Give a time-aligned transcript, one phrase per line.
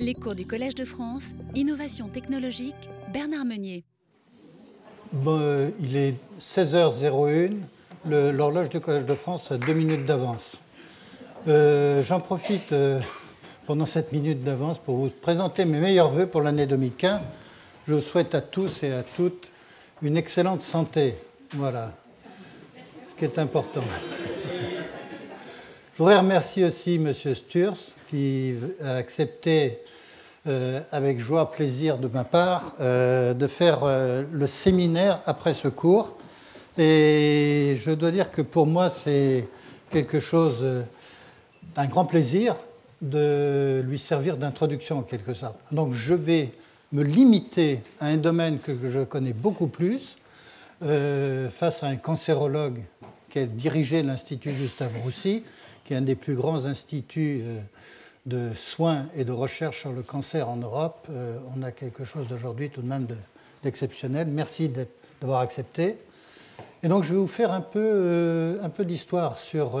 [0.00, 3.84] Les cours du Collège de France, Innovation technologique, Bernard Meunier.
[5.12, 7.52] Bon, il est 16h01,
[8.06, 10.52] l'horloge du Collège de France a deux minutes d'avance.
[11.48, 12.98] Euh, J'en profite euh,
[13.66, 17.20] pendant cette minute d'avance pour vous présenter mes meilleurs voeux pour l'année 2015.
[17.86, 19.50] Je vous souhaite à tous et à toutes
[20.00, 21.14] une excellente santé.
[21.52, 21.92] Voilà,
[23.10, 23.82] ce qui est important.
[26.00, 27.12] Je voudrais remercier aussi M.
[27.12, 27.76] Sturs
[28.08, 29.80] qui a accepté
[30.46, 35.68] euh, avec joie, plaisir de ma part, euh, de faire euh, le séminaire après ce
[35.68, 36.16] cours.
[36.78, 39.46] Et je dois dire que pour moi, c'est
[39.90, 40.64] quelque chose
[41.74, 42.56] d'un grand plaisir
[43.02, 45.58] de lui servir d'introduction en quelque sorte.
[45.70, 46.52] Donc je vais
[46.92, 50.16] me limiter à un domaine que je connais beaucoup plus
[50.80, 52.80] face à un cancérologue
[53.28, 55.44] qui a dirigé l'Institut Gustave Roussy,
[55.90, 57.42] qui est un des plus grands instituts
[58.24, 61.08] de soins et de recherche sur le cancer en Europe.
[61.56, 63.08] on a quelque chose d'aujourd'hui tout de même
[63.64, 64.28] d'exceptionnel.
[64.28, 64.70] Merci
[65.20, 65.96] d'avoir accepté.
[66.84, 69.80] Et donc je vais vous faire un peu, un peu d'histoire sur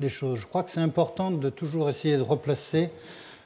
[0.00, 0.40] les choses.
[0.40, 2.90] Je crois que c'est important de toujours essayer de replacer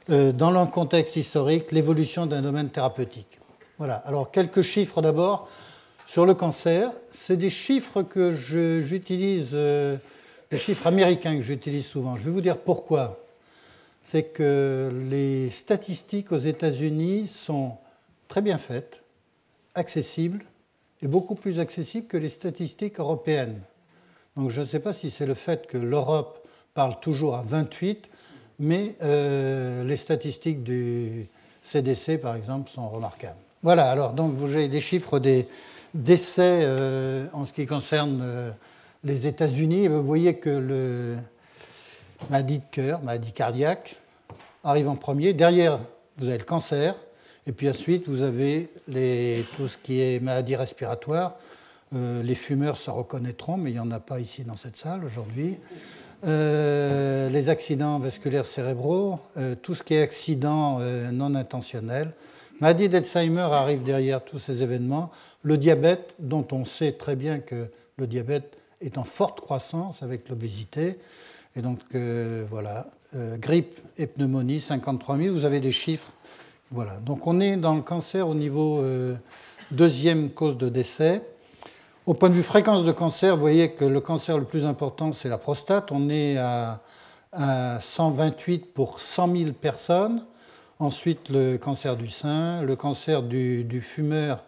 [0.09, 3.39] dans le contexte historique l'évolution d'un domaine thérapeutique.
[3.77, 3.95] Voilà.
[4.05, 5.47] Alors quelques chiffres d'abord
[6.05, 6.91] sur le cancer.
[7.13, 9.55] C'est des chiffres que j'utilise,
[10.51, 12.17] des chiffres américains que j'utilise souvent.
[12.17, 13.23] Je vais vous dire pourquoi.
[14.03, 17.77] C'est que les statistiques aux États-Unis sont
[18.27, 19.01] très bien faites,
[19.75, 20.43] accessibles
[21.01, 23.61] et beaucoup plus accessibles que les statistiques européennes.
[24.35, 28.09] Donc je ne sais pas si c'est le fait que l'Europe parle toujours à 28,
[28.59, 31.27] mais euh, les statistiques du
[31.61, 33.39] CDC, par exemple, sont remarquables.
[33.61, 35.47] Voilà, alors donc vous avez des chiffres des
[35.93, 38.51] décès euh, en ce qui concerne euh,
[39.03, 39.87] les États-Unis.
[39.87, 41.15] Vous voyez que le
[42.29, 43.95] maladie de cœur, maladie cardiaque,
[44.63, 45.33] arrive en premier.
[45.33, 45.79] Derrière,
[46.17, 46.95] vous avez le cancer.
[47.47, 48.69] Et puis ensuite, vous avez
[49.57, 51.35] tout ce qui est maladie respiratoire.
[51.91, 55.57] les fumeurs se reconnaîtront, mais il n'y en a pas ici dans cette salle aujourd'hui.
[56.23, 62.11] Euh, les accidents vasculaires cérébraux, euh, tout ce qui est accident euh, non intentionnel.
[62.59, 65.09] Maladie d'Alzheimer arrive derrière tous ces événements.
[65.41, 70.29] Le diabète, dont on sait très bien que le diabète est en forte croissance avec
[70.29, 70.99] l'obésité.
[71.55, 71.79] Et donc
[72.49, 72.87] voilà,
[73.37, 76.11] grippe et pneumonie, 53 000, vous avez des chiffres.
[76.71, 78.81] Voilà, donc on est dans le cancer au niveau
[79.71, 81.21] deuxième cause de décès.
[82.07, 85.13] Au point de vue fréquence de cancer, vous voyez que le cancer le plus important,
[85.13, 85.91] c'est la prostate.
[85.91, 86.81] On est à,
[87.79, 90.25] 128 pour 100 000 personnes.
[90.79, 94.43] Ensuite, le cancer du sein, le cancer du, fumeur,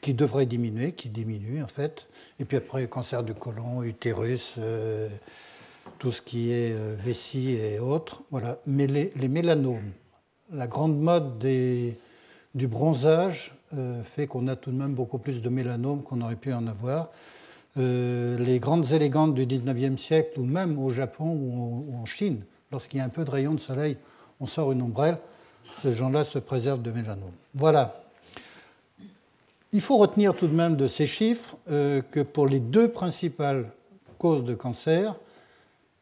[0.00, 2.08] qui devrait diminuer, qui diminue en fait.
[2.38, 5.08] Et puis après, cancer du côlon, utérus, euh,
[5.98, 8.22] tout ce qui est euh, vessie et autres.
[8.30, 8.58] Voilà.
[8.66, 9.92] Mais les, mélanomes,
[10.52, 15.48] la grande mode du bronzage euh, fait qu'on a tout de même beaucoup plus de
[15.48, 17.10] mélanome qu'on aurait pu en avoir.
[17.76, 23.00] Les grandes élégantes du 19e siècle, ou même au Japon ou en Chine, lorsqu'il y
[23.00, 23.96] a un peu de rayon de soleil,
[24.38, 25.18] on sort une ombrelle,
[25.82, 27.32] ces gens-là se préservent de mélanome.
[27.52, 28.03] Voilà.
[29.74, 33.70] Il faut retenir tout de même de ces chiffres euh, que pour les deux principales
[34.18, 35.14] causes de cancer,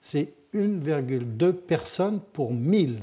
[0.01, 3.01] c'est 1,2 personnes pour 1000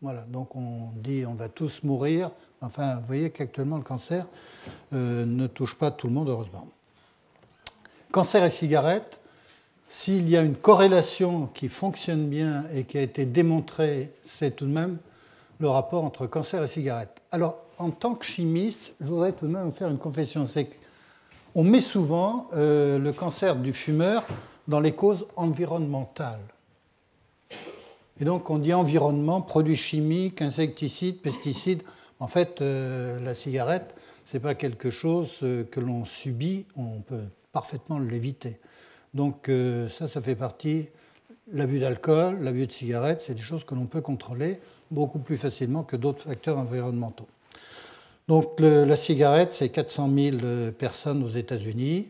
[0.00, 2.30] voilà, donc on dit on va tous mourir.
[2.60, 4.26] Enfin, vous voyez qu'actuellement le cancer
[4.92, 6.68] euh, ne touche pas tout le monde, heureusement.
[8.12, 9.20] Cancer et cigarette,
[9.88, 14.66] s'il y a une corrélation qui fonctionne bien et qui a été démontrée, c'est tout
[14.66, 14.98] de même
[15.58, 17.20] le rapport entre cancer et cigarette.
[17.30, 20.46] Alors, en tant que chimiste, je voudrais tout de même faire une confession.
[20.46, 20.68] C'est
[21.54, 24.26] qu'on met souvent euh, le cancer du fumeur
[24.66, 26.40] dans les causes environnementales.
[28.20, 31.82] Et donc on dit environnement, produits chimiques, insecticides, pesticides.
[32.18, 33.94] En fait, euh, la cigarette,
[34.26, 38.58] ce n'est pas quelque chose euh, que l'on subit, on peut parfaitement l'éviter.
[39.14, 39.50] Donc
[39.98, 40.86] ça, ça fait partie,
[41.50, 44.60] l'abus d'alcool, l'abus de cigarette, c'est des choses que l'on peut contrôler
[44.90, 47.28] beaucoup plus facilement que d'autres facteurs environnementaux.
[48.28, 50.36] Donc la cigarette, c'est 400 000
[50.78, 52.08] personnes aux États-Unis.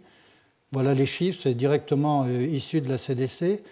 [0.72, 3.62] Voilà les chiffres, c'est directement issu de la CDC.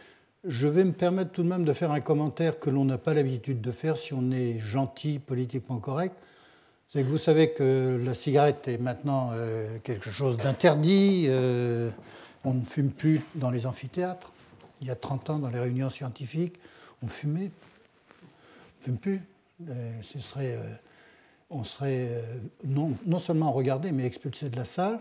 [0.49, 3.15] Je vais me permettre tout de même de faire un commentaire que l'on n'a pas
[3.15, 6.15] l'habitude de faire si on est gentil, politiquement correct.
[6.93, 11.27] C'est que vous savez que la cigarette est maintenant euh, quelque chose d'interdit.
[11.29, 11.91] Euh,
[12.45, 14.33] on ne fume plus dans les amphithéâtres.
[14.81, 16.55] Il y a 30 ans, dans les réunions scientifiques,
[17.03, 17.51] on fumait.
[18.87, 19.21] Fume plus.
[19.69, 20.57] Euh, ce serait,
[21.51, 22.09] on serait
[22.65, 25.01] non, non, seulement regardé, mais expulsé de la salle.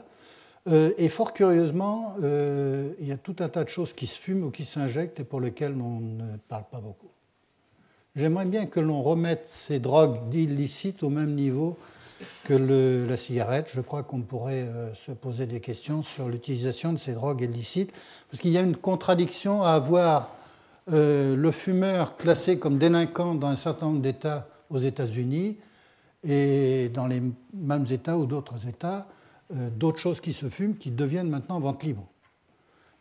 [0.68, 4.18] Euh, et fort curieusement, euh, il y a tout un tas de choses qui se
[4.20, 7.10] fument ou qui s'injectent et pour lesquelles on ne parle pas beaucoup.
[8.16, 11.78] j'aimerais bien que l'on remette ces drogues illicites au même niveau
[12.46, 12.56] que
[13.08, 13.70] la cigarette.
[13.76, 17.94] Je crois qu'on pourrait euh, se poser des questions sur l'utilisation de ces drogues illicites,
[18.31, 20.31] parce qu'il y a une contradiction à avoir
[20.92, 25.58] euh, le fumeur classé comme délinquant dans un certain nombre d'États aux États-Unis
[26.24, 27.22] et dans les
[27.54, 29.08] mêmes États ou d'autres États,
[29.56, 32.08] euh, d'autres choses qui se fument qui deviennent maintenant en vente libre.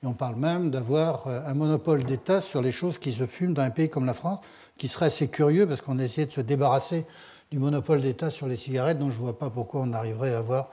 [0.02, 3.62] Et on parle même d'avoir un monopole d'État sur les choses qui se fument dans
[3.62, 4.40] un pays comme la France,
[4.76, 7.06] qui serait assez curieux parce qu'on a essayé de se débarrasser
[7.50, 10.38] du monopole d'État sur les cigarettes, donc je ne vois pas pourquoi on arriverait à
[10.38, 10.70] avoir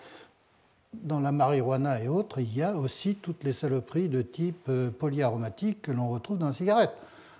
[0.94, 4.90] dans la marijuana et autres, il y a aussi toutes les saloperies de type euh,
[4.92, 6.94] polyaromatique que l'on retrouve dans la cigarette.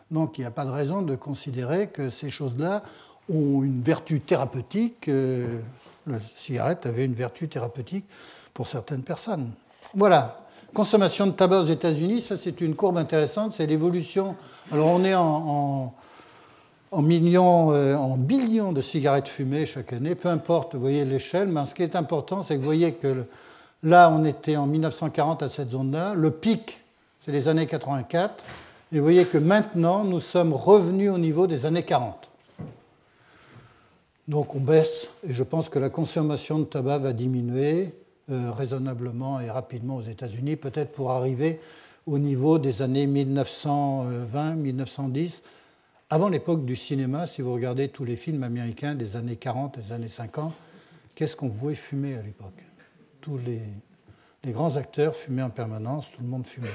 [0.10, 2.84] Donc il n'y a pas de raison de considérer que ces choses-là
[3.30, 5.08] ont une vertu thérapeutique.
[5.08, 5.60] Euh,
[6.08, 8.06] la cigarette avait une vertu thérapeutique
[8.54, 9.52] pour certaines personnes.
[9.94, 10.38] Voilà.
[10.74, 14.36] Consommation de tabac aux États-Unis, ça c'est une courbe intéressante, c'est l'évolution.
[14.72, 15.94] Alors on est en en
[17.00, 21.66] millions, euh, en billions de cigarettes fumées chaque année, peu importe, vous voyez l'échelle, mais
[21.66, 23.24] ce qui est important, c'est que vous voyez que
[23.84, 26.82] là, on était en 1940 à cette zone-là, le pic,
[27.26, 28.44] c'est les années 84,
[28.92, 32.28] et vous voyez que maintenant, nous sommes revenus au niveau des années 40.
[34.28, 37.96] Donc on baisse, et je pense que la consommation de tabac va diminuer
[38.30, 41.62] euh, raisonnablement et rapidement aux États-Unis, peut-être pour arriver
[42.06, 45.40] au niveau des années 1920-1910
[46.12, 49.82] avant l'époque du cinéma, si vous regardez tous les films américains des années 40 et
[49.82, 50.52] des années 50,
[51.16, 52.66] qu'est-ce qu'on pouvait fumer à l'époque?
[53.22, 53.62] Tous les,
[54.52, 56.68] grands acteurs fumaient en permanence, tout le monde fumait.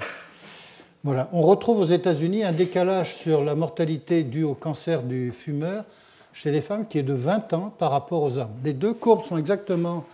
[1.05, 1.29] Voilà.
[1.33, 5.85] On retrouve aux États-Unis un décalage sur la mortalité due au cancer du fumeur
[6.33, 8.57] chez les femmes qui est de 20 ans par rapport aux hommes.
[8.65, 10.07] Les deux courbes sont exactement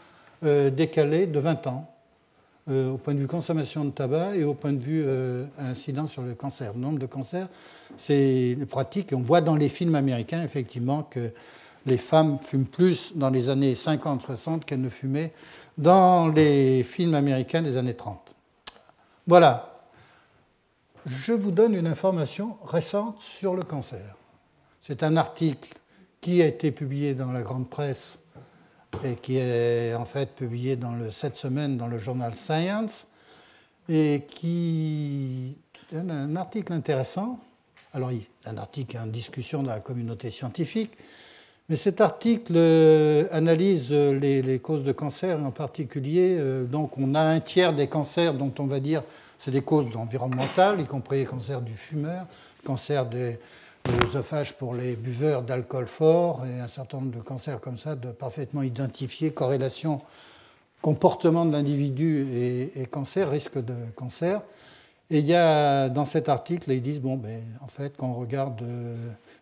[0.45, 1.92] euh, décalées de 20 ans.
[2.71, 6.13] Euh, au point de vue consommation de tabac et au point de vue euh, incidence
[6.13, 6.75] sur le cancer.
[6.75, 7.49] Le nombre de cancers,
[7.99, 9.13] c'est pratique.
[9.13, 11.33] On voit dans les films américains, effectivement, que
[11.87, 15.33] les femmes fument plus dans les années 50-60 qu'elles ne fumaient
[15.77, 18.33] dans les films américains des années 30.
[19.27, 19.83] Voilà.
[21.05, 24.15] Je vous donne une information récente sur le cancer.
[24.83, 25.75] C'est un article
[26.21, 28.19] qui a été publié dans la grande presse
[29.05, 33.07] et qui est en fait publié dans le, cette semaine dans le journal Science,
[33.89, 35.57] et qui
[35.93, 37.41] donne un article intéressant.
[37.95, 38.11] Alors,
[38.47, 40.93] un article en discussion dans la communauté scientifique,
[41.69, 47.21] mais cet article euh, analyse les, causes de cancer, en particulier, euh, donc on a
[47.21, 49.03] un tiers des cancers dont on va dire
[49.39, 52.27] c'est des causes environnementales, y compris les cancers du fumeur,
[52.65, 53.39] cancer des,
[53.91, 58.11] l'œsophage pour les buveurs d'alcool fort et un certain nombre de cancers comme ça, de
[58.11, 60.01] parfaitement identifier corrélation
[60.83, 62.27] comportement de l'individu
[62.75, 64.43] et, cancer, risque de cancer.
[65.11, 68.15] Et il y a dans cet article, ils disent bon, ben, en fait, quand on
[68.15, 68.97] regarde euh,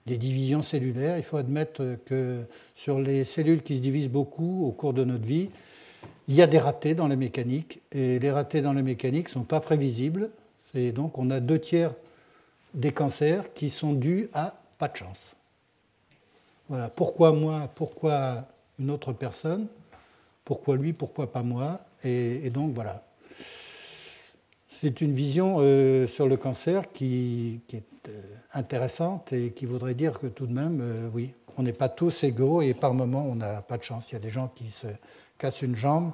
[0.06, 2.40] des divisions cellulaires, il faut admettre que
[2.74, 5.48] sur les cellules qui se divisent beaucoup au cours de notre vie,
[6.28, 7.80] il y a des ratés dans la mécanique.
[7.92, 10.30] Et les ratés dans la mécanique ne sont pas prévisibles.
[10.74, 11.92] Et donc, on a deux tiers
[12.74, 15.18] des cancers qui sont dus à pas de chance.
[16.68, 18.44] Voilà, pourquoi moi, pourquoi
[18.78, 19.66] une autre personne,
[20.44, 23.04] pourquoi lui, pourquoi pas moi, et, donc voilà.
[24.68, 28.22] C'est une vision euh, sur le cancer qui, est euh,
[28.54, 32.24] intéressante et qui voudrait dire que tout de même, euh, oui, on n'est pas tous
[32.24, 34.10] égaux et par moment on n'a pas de chance.
[34.10, 34.86] Il y a des gens qui se
[35.36, 36.12] cassent une jambe,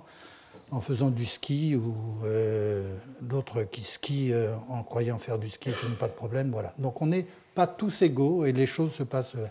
[0.71, 1.95] en faisant du ski ou
[2.25, 6.51] euh, d'autres qui skient euh, en croyant faire du ski qui n'ont pas de problème.
[6.51, 6.73] Voilà.
[6.79, 9.37] Donc on n'est pas tous égaux et les choses se passent.
[9.37, 9.47] Euh,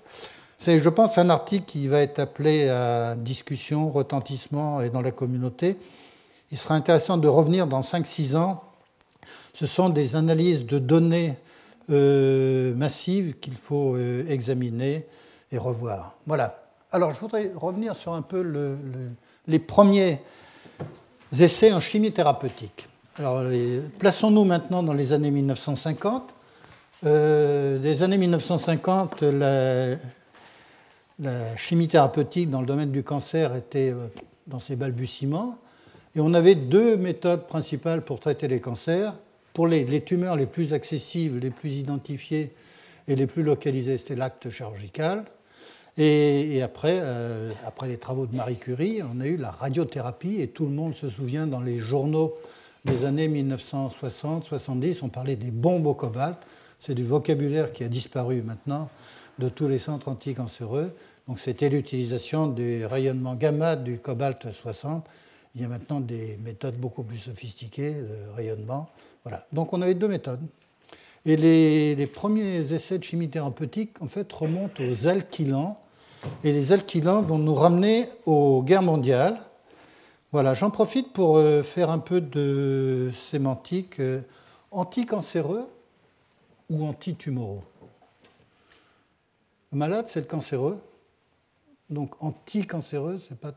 [0.57, 5.11] c'est, je pense, un article qui va être appelé à discussion, retentissement et dans la
[5.11, 5.77] communauté.
[6.51, 8.63] Il sera intéressant de revenir dans 5-6 ans.
[9.53, 11.35] Ce sont des analyses de données
[11.89, 15.05] massives qu'il faut examiner
[15.51, 16.15] et revoir.
[16.25, 16.63] Voilà.
[16.91, 18.41] Alors je voudrais revenir sur un peu
[19.47, 20.21] les premiers
[21.39, 22.87] essais en chimie thérapeutique.
[23.99, 26.33] Plaçons-nous maintenant dans les années 1950.
[27.05, 29.97] Euh, des années 1950, la,
[31.55, 34.07] chimie thérapeutique dans le domaine du cancer était euh,
[34.47, 35.57] dans ses balbutiements.
[36.15, 39.13] Et on avait deux méthodes principales pour traiter les cancers.
[39.53, 42.53] Pour les tumeurs les plus accessibles, les plus identifiées
[43.07, 45.23] et les plus localisées, c'était l'acte chirurgical.
[45.97, 50.49] Et, après, euh, après les travaux de Marie Curie, on a eu la radiothérapie et
[50.49, 52.35] tout le monde se souvient dans les journaux
[52.83, 56.37] des années 1960-70, on parlait des bombes au cobalt.
[56.79, 58.89] C'est du vocabulaire qui a disparu maintenant
[59.39, 60.93] de tous les centres anticancéreux.
[61.27, 65.07] Donc c'était l'utilisation du rayonnement gamma du cobalt 60.
[65.55, 68.89] Il y a maintenant des méthodes beaucoup plus sophistiquées de rayonnement.
[69.23, 69.47] Voilà.
[69.51, 70.41] Donc on avait deux méthodes.
[71.25, 75.81] Et les, premiers essais de chimie thérapeutique, en fait, remontent aux alkylants.
[76.43, 79.37] Et les alkylants vont nous ramener aux guerres mondiales.
[80.31, 83.99] Voilà, j'en profite pour euh, faire un peu de sémantique.
[83.99, 84.21] Euh,
[84.71, 85.67] anticancéreux
[86.69, 87.63] ou antitumoraux
[89.71, 90.79] Le malade, c'est le cancéreux.
[91.89, 93.53] Donc anticancéreux, c'est pas.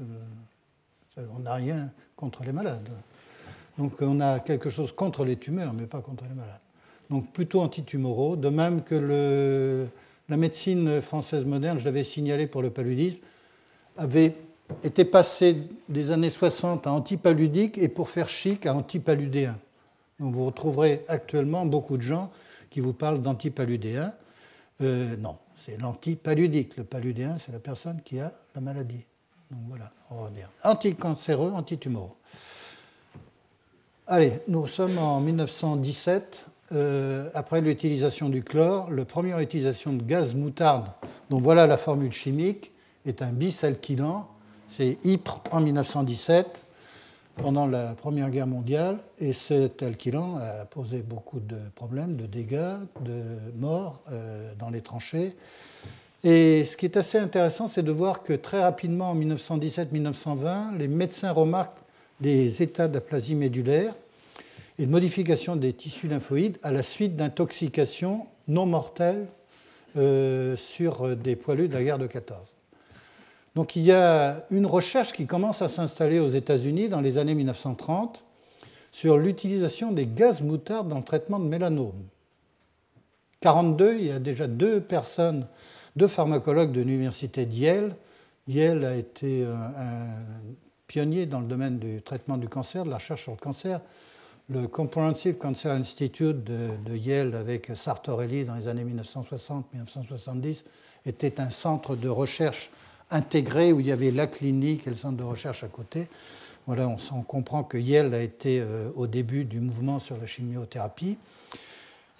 [0.00, 2.88] Euh, on n'a rien contre les malades.
[3.76, 6.60] Donc on a quelque chose contre les tumeurs, mais pas contre les malades
[7.10, 9.88] donc plutôt antitumoraux, de même que le,
[10.28, 13.18] la médecine française moderne, je l'avais signalé pour le paludisme,
[13.96, 14.34] avait
[14.84, 19.58] été passée des années 60 à antipaludique et pour faire chic à antipaludéen.
[20.20, 22.30] Donc vous retrouverez actuellement beaucoup de gens
[22.70, 24.12] qui vous parlent d'antipaludéen.
[24.82, 26.76] Euh, non, c'est l'antipaludique.
[26.76, 29.04] Le paludéen, c'est la personne qui a la maladie.
[29.50, 32.16] Donc voilà, on va dire anticancéreux, antitumoraux.
[34.06, 36.46] Allez, nous sommes en 1917.
[36.72, 40.86] Euh, après l'utilisation du chlore, la première utilisation de gaz moutarde,
[41.30, 42.72] dont voilà la formule chimique,
[43.06, 44.28] est un bisalkylant.
[44.68, 46.46] C'est Ypres en 1917,
[47.36, 52.76] pendant la Première Guerre mondiale, et cet alkylant a posé beaucoup de problèmes, de dégâts,
[53.00, 53.22] de
[53.56, 55.36] morts euh, dans les tranchées.
[56.24, 60.88] Et ce qui est assez intéressant, c'est de voir que très rapidement, en 1917-1920, les
[60.88, 61.78] médecins remarquent
[62.20, 63.94] des états d'aplasie médulaire
[64.78, 69.26] et de modification des tissus lymphoïdes à la suite d'intoxications non mortelles
[69.96, 72.40] euh, sur des poilus de la guerre de 14.
[73.54, 77.34] Donc il y a une recherche qui commence à s'installer aux États-Unis dans les années
[77.34, 78.22] 1930
[78.92, 82.04] sur l'utilisation des gaz moutardes dans le traitement de mélanome.
[83.40, 85.46] 42, il y a déjà deux personnes,
[85.96, 87.96] deux pharmacologues de l'université d'Yale.
[88.46, 90.06] Yale a été un
[90.86, 93.80] pionnier dans le domaine du traitement du cancer, de la recherche sur le cancer,
[94.50, 100.64] le Comprehensive Cancer Institute de, Yale avec Sartorelli dans les années 1960-1970
[101.04, 102.70] était un centre de recherche
[103.10, 106.08] intégré où il y avait la clinique et le centre de recherche à côté.
[106.66, 111.16] Voilà, on, comprend que Yale a été euh, au début du mouvement sur la chimiothérapie.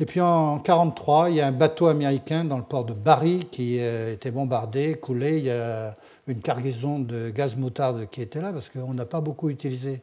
[0.01, 3.49] Et puis en 1943, il y a un bateau américain dans le port de Bari
[3.51, 5.39] qui euh, été bombardé, coulé.
[5.39, 9.21] Il y a une cargaison de gaz moutarde qui était là parce qu'on n'a pas
[9.21, 10.03] beaucoup utilisé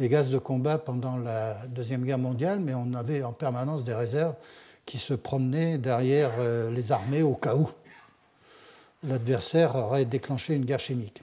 [0.00, 3.92] les gaz de combat pendant la Deuxième Guerre mondiale, mais on avait en permanence des
[3.92, 4.34] réserves
[4.86, 7.68] qui se promenaient derrière euh, les armées au cas où
[9.06, 11.22] l'adversaire aurait déclenché une guerre chimique.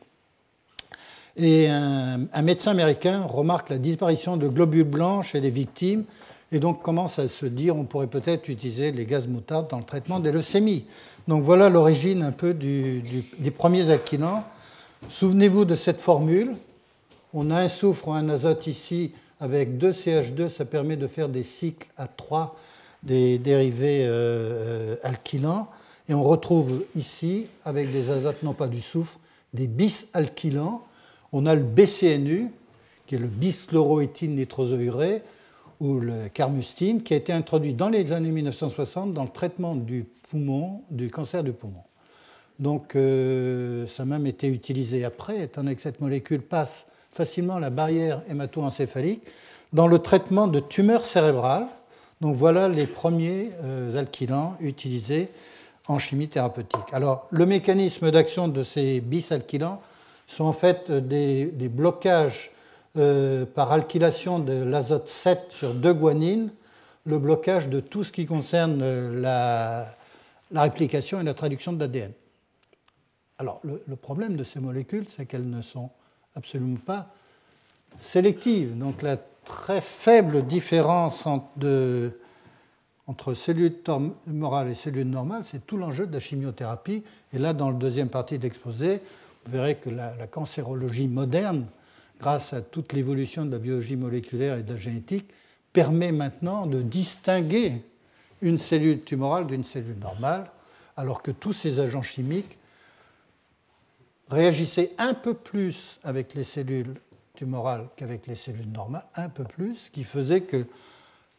[1.35, 6.03] Et un, médecin américain remarque la disparition de globules blancs chez les victimes
[6.51, 9.83] et donc commence à se dire on pourrait peut-être utiliser les gaz moutardes dans le
[9.83, 10.85] traitement des leucémies.
[11.27, 14.43] Donc voilà l'origine un peu des premiers alkylants.
[15.09, 16.55] Souvenez-vous de cette formule
[17.33, 21.29] on a un soufre ou un azote ici avec deux CH2, ça permet de faire
[21.29, 22.55] des cycles à trois
[23.03, 25.67] des dérivés euh, euh, alkylants.
[26.09, 29.19] Et on retrouve ici, avec des azotes, non pas du soufre,
[29.53, 30.83] des bis-alkylants.
[31.31, 32.49] On a le BCNU,
[33.05, 35.21] qui est le bischloroéthyle nitrosouré,
[35.79, 40.05] ou le carmustine, qui a été introduit dans les années 1960 dans le traitement du
[40.29, 41.83] poumon, du cancer du poumon.
[42.59, 46.85] Donc euh, ça a même été utilisé après, étant donné que cette molécule passe
[47.17, 49.23] facilement la barrière hémato-encéphalique
[49.73, 51.65] dans le traitement de tumeurs cérébrales.
[52.21, 55.31] Donc voilà les premiers euh, alkylants utilisés
[55.87, 56.93] en chimie thérapeutique.
[56.93, 59.81] Alors le mécanisme d'action de ces bisalkylants
[60.27, 62.51] sont en fait des, blocages
[62.97, 66.51] euh, par alkylation de l'azote 7 sur 2 guanines,
[67.05, 69.19] le blocage de tout ce qui concerne euh,
[70.51, 72.11] la, réplication et la traduction de l'ADN.
[73.39, 75.89] Alors le problème de ces molécules, c'est qu'elles ne sont
[76.37, 77.13] absolument pas
[77.99, 78.77] sélective.
[78.77, 82.13] Donc la très faible différence entre,
[83.33, 83.81] cellules
[84.25, 87.03] tumorales et cellules normales, c'est tout l'enjeu de la chimiothérapie.
[87.33, 89.01] Et là, dans le deuxième partie d'exposé,
[89.45, 91.65] vous verrez que la, cancérologie moderne,
[92.19, 95.29] grâce à toute l'évolution de la biologie moléculaire et de la génétique,
[95.73, 97.81] permet maintenant de distinguer
[98.41, 100.51] une cellule tumorale d'une cellule normale,
[100.97, 102.56] alors que tous ces agents chimiques
[104.29, 106.95] réagissaient un peu plus avec les cellules
[107.35, 110.65] tumorales qu'avec les cellules normales, un peu plus, ce qui faisait que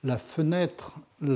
[0.04, 1.34] la fenêtre de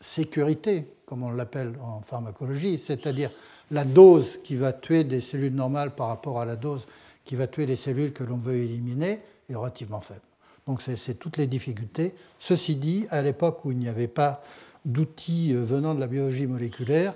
[0.00, 3.30] sécurité, comme on l'appelle en pharmacologie, c'est-à-dire
[3.70, 6.86] la dose qui va tuer des cellules normales par rapport à la dose
[7.24, 10.20] qui va tuer les cellules que l'on veut éliminer, est relativement faible.
[10.66, 12.14] Donc c'est toutes les difficultés.
[12.38, 14.42] Ceci dit, à l'époque où il n'y avait pas
[14.84, 17.14] d'outils euh, venant de la biologie moléculaire,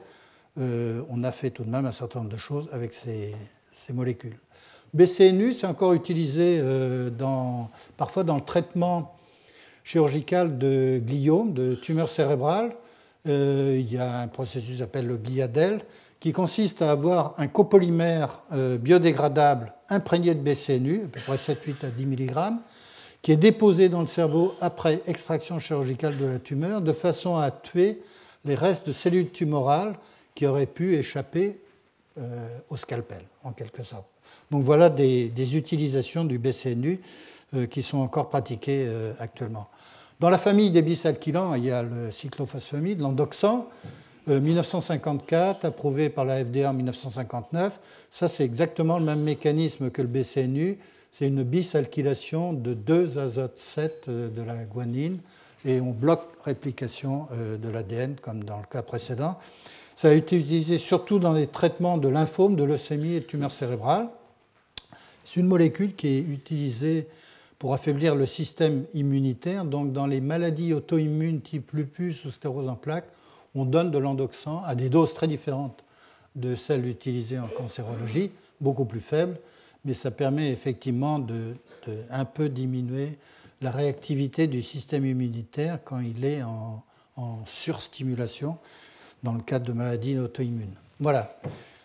[0.58, 3.34] euh, on a fait tout de même un certain nombre de choses avec ces,
[3.92, 4.38] molécules.
[4.94, 7.10] BCNU, c'est encore utilisé euh,
[7.96, 9.16] parfois dans le traitement
[9.82, 12.76] chirurgicale de gliome, de tumeur cérébrale.
[13.26, 15.80] Euh, il y a un processus qui s'appelle le gliadel,
[16.20, 18.42] qui consiste à avoir un copolymère
[18.78, 22.30] biodégradable imprégné de BCNU, à peu près 7-8 à 10 mg,
[23.22, 27.50] qui est déposé dans le cerveau après extraction chirurgicale de la tumeur, de façon à
[27.50, 28.00] tuer
[28.44, 29.94] les restes de cellules tumorales
[30.40, 31.58] qui auraient pu échapper
[32.16, 34.06] euh, au scalpel, en quelque sorte.
[34.50, 36.98] Donc voilà des, utilisations du BCNU
[37.52, 39.68] euh, qui sont encore pratiquées euh, actuellement.
[40.18, 43.68] Dans la famille des bisalkylants, il y a le cyclophosphamide, l'endoxan,
[44.28, 47.78] 1954, approuvé par la FDA en 1959.
[48.10, 50.78] Ça, c'est exactement le même mécanisme que le BCNU.
[51.12, 55.18] C'est une bisalkylation de deux azotes 7 de la guanine
[55.66, 59.36] et on bloque réplication de l'ADN comme dans le cas précédent.
[60.00, 63.52] Ça a été utilisé surtout dans les traitements de lymphome, de leucémie et de tumeurs
[63.52, 64.08] cérébrales.
[65.26, 67.06] C'est une molécule qui est utilisée
[67.58, 69.66] pour affaiblir le système immunitaire.
[69.66, 73.10] Donc, dans les maladies auto-immunes type lupus ou sclérose en plaques,
[73.54, 75.84] on donne de l'endoxan à des doses très différentes
[76.34, 79.36] de celles utilisées en cancérologie, beaucoup plus faibles,
[79.84, 81.56] mais ça permet effectivement de,
[82.08, 83.18] un peu diminuer
[83.60, 86.82] la réactivité du système immunitaire quand il est en,
[87.18, 88.56] en surstimulation
[89.22, 90.74] dans le cadre de maladies auto-immunes.
[90.98, 91.36] Voilà.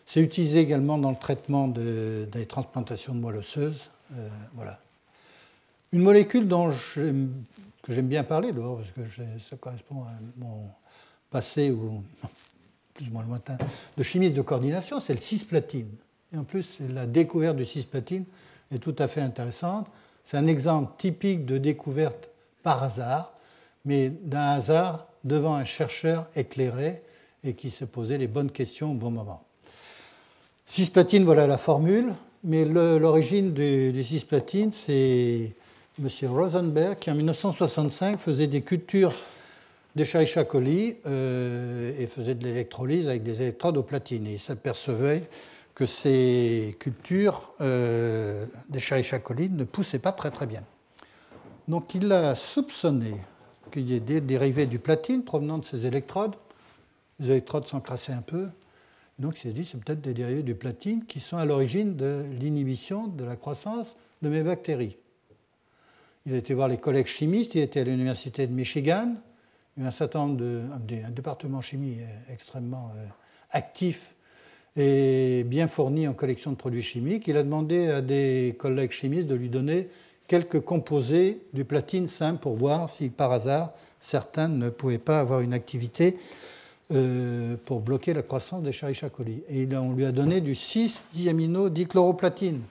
[0.05, 3.81] C'est utilisé également dans le traitement des transplantations de moelle osseuse.
[4.13, 4.79] Euh, voilà.
[5.91, 9.13] Une molécule dont que j'aime bien parler, d'abord, parce que
[9.49, 10.69] ça correspond à mon
[11.29, 12.03] passé ou
[12.93, 13.57] plus ou moins lointain
[13.97, 15.89] de chimiste de coordination, c'est le cisplatine.
[16.33, 18.25] Et en plus, la découverte du cisplatine
[18.73, 19.87] est tout à fait intéressante.
[20.23, 22.29] C'est un exemple typique de découverte
[22.63, 23.33] par hasard,
[23.85, 27.01] mais d'un hasard devant un chercheur éclairé
[27.45, 29.43] et qui se posait les bonnes questions au bon moment.
[30.65, 35.53] Cisplatine, voilà la formule, mais l'origine du, cisplatine, c'est
[35.99, 36.09] M.
[36.29, 39.13] Rosenberg qui en 1965 faisait des cultures
[39.95, 44.27] d'Escherichia coli euh, et faisait de l'électrolyse avec des électrodes au platine.
[44.27, 45.23] Et il s'apercevait
[45.73, 50.63] que ces cultures euh, d'Escherichia coli ne poussaient pas très très bien.
[51.67, 53.13] Donc il a soupçonné
[53.71, 56.35] qu'il y ait des dérivés du platine provenant de ces électrodes
[57.19, 58.47] les électrodes s'encrassaient un peu.
[59.19, 62.25] Donc il s'est dit c'est peut-être des dérivés du platine qui sont à l'origine de
[62.39, 63.87] l'inhibition de la croissance
[64.21, 64.97] de mes bactéries.
[66.25, 69.13] Il a été voir les collègues chimistes, il était à l'université de Michigan,
[69.77, 70.61] il y a un certain nombre de,
[71.05, 71.97] un département chimie
[72.29, 73.05] extrêmement euh,
[73.51, 74.15] actif
[74.75, 77.27] et bien fourni en collection de produits chimiques.
[77.27, 79.89] Il a demandé à des collègues chimistes de lui donner
[80.27, 85.41] quelques composés du platine simple pour voir si par hasard certains ne pouvaient pas avoir
[85.41, 86.17] une activité
[86.91, 89.41] euh, pour bloquer la croissance des Escherichia coli.
[89.49, 92.61] Et on lui a donné du 6-diamino-dichloroplatine,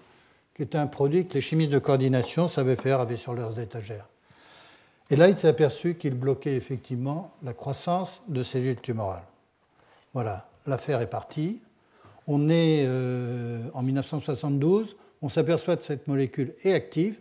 [0.55, 4.07] qui était un produit que les chimistes de coordination savaient faire, avaient sur leurs étagères.
[5.11, 9.25] Et là, il s'est aperçu qu'il bloquait effectivement la croissance de cellules tumorales.
[10.13, 11.61] Voilà, l'affaire est partie.
[12.29, 17.17] On est euh, en 1972, on s'aperçoit que cette molécule est active,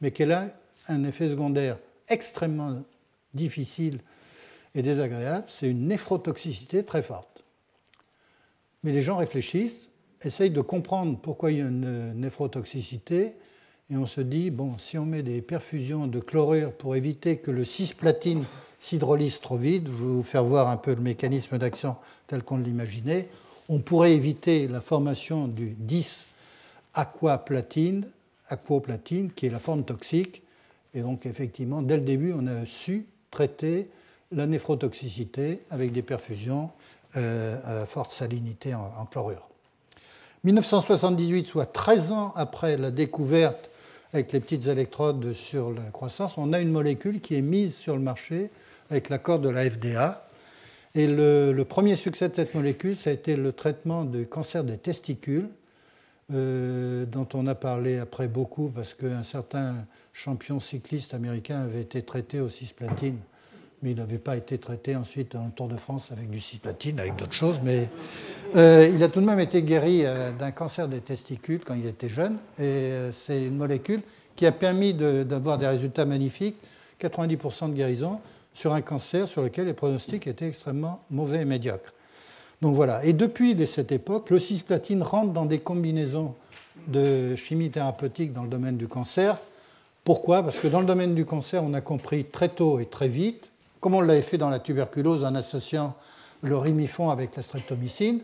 [0.00, 0.48] mais qu'elle a
[0.88, 1.78] un effet secondaire
[2.08, 2.82] extrêmement
[3.32, 4.00] difficile
[4.74, 7.44] et désagréable, c'est une néphrotoxicité très forte.
[8.84, 9.88] Mais les gens réfléchissent,
[10.24, 13.34] essayent de comprendre pourquoi il y a une néphrotoxicité,
[13.90, 17.50] et on se dit, bon, si on met des perfusions de chlorure pour éviter que
[17.50, 18.44] le cisplatine
[18.78, 22.58] s'hydrolyse trop vite, je vais vous faire voir un peu le mécanisme d'action tel qu'on
[22.58, 23.28] l'imaginait,
[23.68, 26.26] on pourrait éviter la formation du 10
[26.94, 28.06] aquaplatine,
[28.48, 30.42] aquaplatine, qui est la forme toxique.
[30.94, 33.88] Et donc, effectivement, dès le début, on a su traiter
[34.32, 36.70] la néphrotoxicité avec des perfusions
[37.16, 39.48] euh, à forte salinité en, chlorure.
[40.44, 43.68] 1978, soit 13 ans après la découverte
[44.12, 47.96] avec les petites électrodes sur la croissance, on a une molécule qui est mise sur
[47.96, 48.50] le marché
[48.90, 50.26] avec l'accord de la FDA.
[50.94, 54.76] Et le, premier succès de cette molécule, ça a été le traitement du cancer des
[54.76, 55.48] testicules,
[56.32, 62.02] euh, dont on a parlé après beaucoup parce qu'un certain champion cycliste américain avait été
[62.02, 63.18] traité au cisplatine
[63.82, 67.00] mais il n'avait pas été traité ensuite dans le Tour de France avec du cisplatine,
[67.00, 67.58] avec d'autres choses.
[67.64, 67.88] Mais
[68.54, 71.86] euh, il a tout de même été guéri euh, d'un cancer des testicules quand il
[71.86, 72.34] était jeune.
[72.58, 74.02] Et euh, c'est une molécule
[74.36, 76.56] qui a permis d'avoir des résultats magnifiques,
[77.00, 78.20] 90% de guérison,
[78.54, 81.92] sur un cancer sur lequel les pronostics étaient extrêmement mauvais et médiocres.
[82.60, 83.04] Donc voilà.
[83.04, 86.34] Et depuis cette époque, le cisplatine rentre dans des combinaisons
[86.86, 89.38] de chimie thérapeutique dans le domaine du cancer.
[90.04, 90.42] Pourquoi?
[90.42, 93.51] Parce que dans le domaine du cancer, on a compris très tôt et très vite
[93.82, 95.96] comme on l'avait fait dans la tuberculose en associant
[96.42, 98.20] le rimifon avec la streptomycine,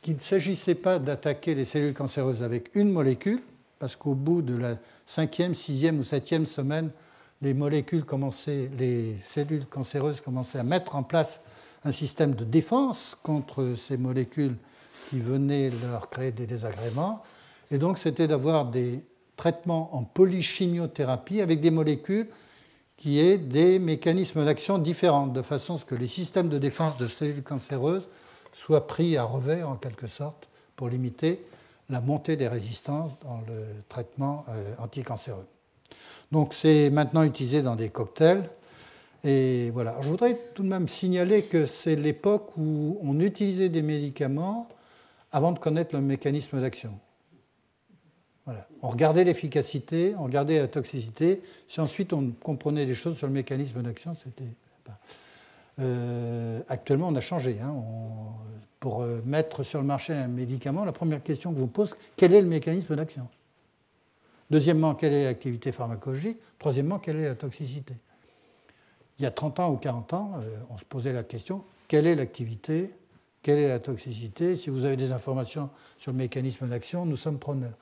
[0.00, 3.42] qu'il ne s'agissait pas d'attaquer les cellules cancéreuses avec une molécule,
[3.80, 6.90] parce qu'au bout de la cinquième, sixième ou septième semaine
[7.42, 11.40] les molécules commençaient, les cellules cancéreuses commençaient à mettre en place
[11.82, 14.56] un système de défense contre ces molécules
[15.10, 17.20] qui venaient leur créer des désagréments.
[17.72, 19.04] Et donc, c'était d'avoir des
[19.36, 22.28] traitements en polychimiothérapie avec des molécules
[22.96, 26.96] qui aient des mécanismes d'action différents, de façon à ce que les systèmes de défense
[26.96, 28.06] de cellules cancéreuses
[28.52, 31.44] soient pris à revers, en quelque sorte, pour limiter
[31.90, 35.46] la montée des résistances dans le traitement euh, anticancéreux.
[36.32, 38.48] Donc c'est maintenant utilisé dans des cocktails.
[39.22, 39.72] Et.
[39.74, 44.68] Je voudrais tout de même signaler que c'est l'époque où on utilisait des médicaments
[45.32, 46.98] avant de connaître le mécanisme d'action.
[48.82, 51.42] On regardait l'efficacité, on regardait la toxicité.
[51.66, 54.50] Si ensuite on comprenait des choses sur le mécanisme d'action, c'était.
[55.80, 57.58] Euh, actuellement, on a changé.
[57.60, 57.74] Hein.
[58.78, 62.34] pour euh, mettre sur le marché un médicament, la première question que vous pose, quel
[62.34, 63.26] est le mécanisme d'action?
[64.50, 66.36] Deuxièmement, quelle est l'activité pharmacologique?
[66.58, 67.94] Troisièmement, quelle est la toxicité?
[69.18, 72.06] Il y a 30 ans ou 40 ans, euh, on se posait la question, quelle
[72.06, 72.90] est l'activité?
[73.42, 74.56] Quelle est la toxicité?
[74.56, 77.76] Si vous avez des informations sur le mécanisme d'action, nous sommes preneurs.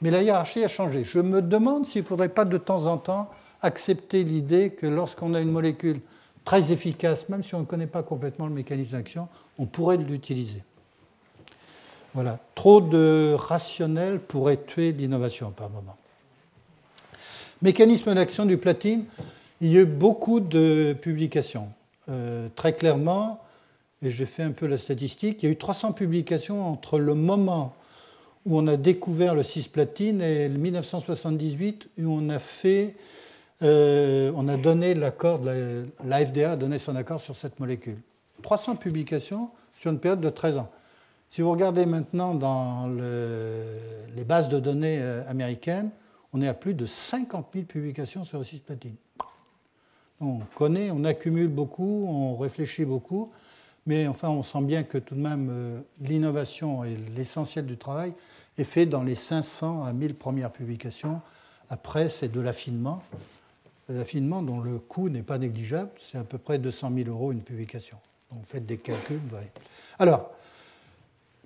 [0.00, 1.04] Mais la hiérarchie a changé.
[1.04, 3.30] Je me demande s'il ne faudrait pas de temps en temps
[3.62, 6.00] accepter l'idée que lorsqu'on a une molécule
[6.44, 10.62] très efficace, même si on ne connaît pas complètement le mécanisme d'action, on pourrait l'utiliser.
[12.14, 15.96] Voilà, trop de rationnel pourrait tuer l'innovation par moment.
[17.60, 19.04] Mécanisme d'action du platine,
[19.60, 21.68] il y a eu beaucoup de publications.
[22.08, 23.42] Euh, très clairement,
[24.02, 27.14] et j'ai fait un peu la statistique, il y a eu 300 publications entre le
[27.14, 27.74] moment
[28.48, 32.96] où on a découvert le cisplatine et 1978 où on a fait,
[33.62, 37.98] euh, on a donné l'accord, la, FDA a donné son accord sur cette molécule.
[38.42, 40.70] 300 publications sur une période de 13 ans.
[41.28, 42.88] Si vous regardez maintenant dans
[44.16, 45.90] les bases de données euh, américaines,
[46.32, 48.96] on est à plus de 50 000 publications sur le cisplatine.
[50.22, 53.30] On connaît, on accumule beaucoup, on réfléchit beaucoup,
[53.86, 58.14] mais enfin on sent bien que tout de même euh, l'innovation et l'essentiel du travail
[58.58, 61.20] est fait dans les 500 à 1000 premières publications.
[61.70, 63.02] Après, c'est de l'affinement,
[63.88, 67.42] l'affinement dont le coût n'est pas négligeable, c'est à peu près 200 000 euros une
[67.42, 67.96] publication.
[68.32, 69.20] Donc faites des calculs.
[69.98, 70.30] Alors,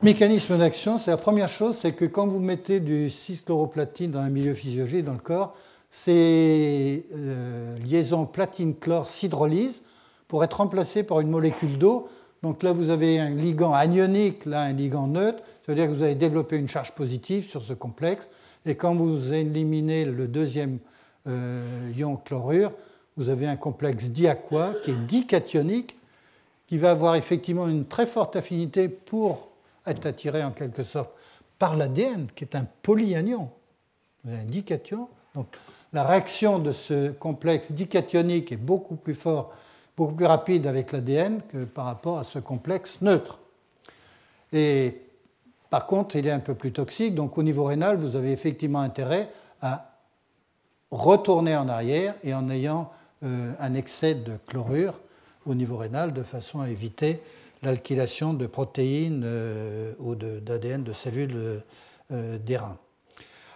[0.03, 4.31] mécanisme d'action, c'est la première chose, c'est que quand vous mettez du cischloroplatine dans un
[4.31, 5.55] milieu physiologique, dans le corps,
[5.90, 9.83] ces euh, liaisons platine-chlore s'hydrolysent
[10.27, 12.09] pour être remplacées par une molécule d'eau.
[12.42, 15.38] Donc là, vous avez un ligand anionique, là, un ligand neutre.
[15.64, 18.28] Ça veut dire que vous avez développé une charge positive sur ce complexe.
[18.66, 20.78] Et quand vous éliminez le deuxième
[21.28, 22.72] euh, ion chlorure,
[23.16, 25.96] vous avez un complexe diaqua qui est dicationique,
[26.66, 29.48] qui va avoir effectivement une très forte affinité pour
[29.87, 31.11] être attiré en quelque sorte
[31.59, 33.50] par l'ADN, qui est un polyanion.
[34.24, 35.09] Vous avez un dication.
[35.35, 35.46] Donc
[35.92, 39.52] la réaction de ce complexe dicationique est beaucoup plus fort,
[39.96, 43.38] beaucoup plus rapide avec l'ADN que par rapport à ce complexe neutre.
[44.52, 45.02] Et
[45.70, 48.81] par contre, il est un peu plus toxique, donc au niveau rénal, vous avez effectivement
[48.81, 49.92] intérêt à
[50.90, 52.90] retourner en arrière et en ayant
[53.24, 54.94] euh, un excès de chlorure
[55.46, 57.22] au niveau rénal de façon à éviter
[57.62, 61.62] l'alkylation de protéines euh, ou d'ADN de, cellules
[62.11, 62.78] euh, des reins.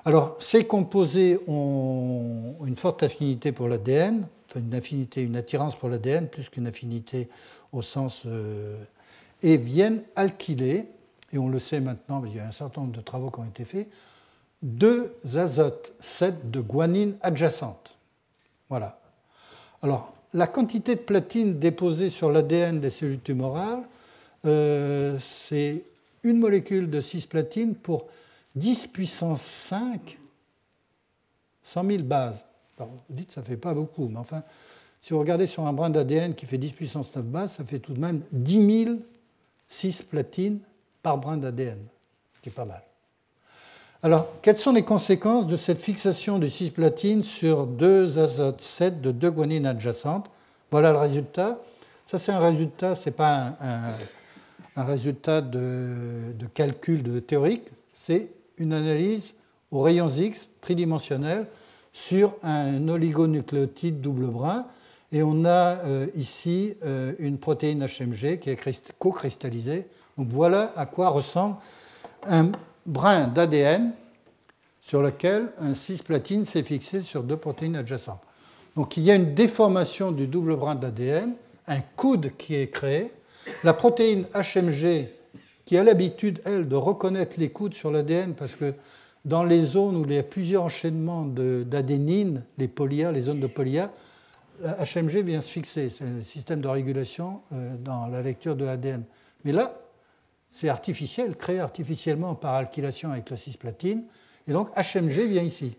[0.05, 6.29] Alors, ces composés ont une forte affinité pour l'ADN, une affinité, une attirance pour l'ADN
[6.29, 7.29] plus qu'une affinité
[7.73, 8.23] au sens
[9.43, 10.87] et viennent alkyler
[11.33, 13.45] et on le sait maintenant, il y a un certain nombre de travaux qui ont
[13.45, 13.89] été faits,
[14.63, 17.97] deux azotes 7 de guanine adjacente.
[18.69, 19.01] Voilà.
[19.83, 23.83] Alors, la quantité de platine déposée sur l'ADN des cellules tumorales,
[24.45, 25.85] euh, c'est
[26.23, 28.07] une molécule de cis-platine pour
[28.55, 30.19] 10 puissance 5,
[31.63, 32.39] 100 000 bases.
[32.79, 34.43] Alors, vous dites, ça ne fait pas beaucoup, mais enfin,
[35.01, 37.79] si vous regardez sur un brin d'ADN qui fait 10 puissance 9 bases, ça fait
[37.79, 38.97] tout de même 10 000
[39.69, 40.59] cis-platines
[41.03, 41.79] par brin d'ADN,
[42.35, 42.83] ce qui est pas mal.
[44.03, 49.11] Alors, quelles sont les conséquences de cette fixation du cisplatine sur deux azotes 7 de
[49.11, 50.31] deux guanines adjacentes?
[50.71, 51.59] Voilà le résultat.
[52.07, 53.57] Ça, c'est un résultat, ce n'est pas
[54.77, 59.33] un, résultat de, de, calcul de théorique, c'est une analyse
[59.71, 61.47] aux rayons X tridimensionnels
[61.97, 64.67] sur un oligonucléotide double brin.
[65.13, 69.87] Et on a euh, ici euh, une protéine HMG qui est co-cristallisée
[70.19, 71.57] donc voilà à quoi ressemble
[72.27, 72.51] un
[72.85, 73.93] brin d'ADN
[74.81, 78.21] sur lequel un cisplatine s'est fixé sur deux protéines adjacentes.
[78.77, 81.35] Donc il y a une déformation du double brin d'ADN,
[81.67, 83.11] un coude qui est créé.
[83.65, 85.09] La protéine HMG,
[85.65, 88.75] qui a l'habitude, elle, de reconnaître les coudes sur l'ADN parce que
[89.27, 93.49] dans les zones où il y a plusieurs enchaînements d'adénine, les polyas, les zones de
[93.49, 93.91] polyas,
[94.63, 95.91] HMG vient se fixer.
[95.91, 99.03] C'est un système de régulation euh, dans la lecture de l'ADN.
[99.45, 99.79] Mais là,
[100.53, 104.05] c'est artificiel, créé artificiellement par alkylation avec la cisplatine.
[104.47, 105.77] Et donc HMG vient ici.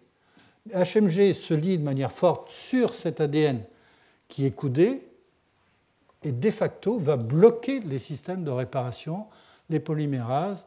[0.76, 3.64] HMG se lie de manière forte sur cet ADN
[4.28, 5.08] qui est coudé
[6.24, 9.26] et de facto va bloquer les systèmes de réparation,
[9.70, 10.66] les polymérases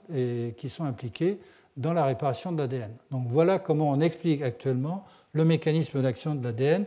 [0.56, 1.38] qui sont impliqués
[1.80, 2.92] dans la réparation de l'ADN.
[3.10, 6.84] Donc voilà comment on explique actuellement le mécanisme d'action de l'ADN.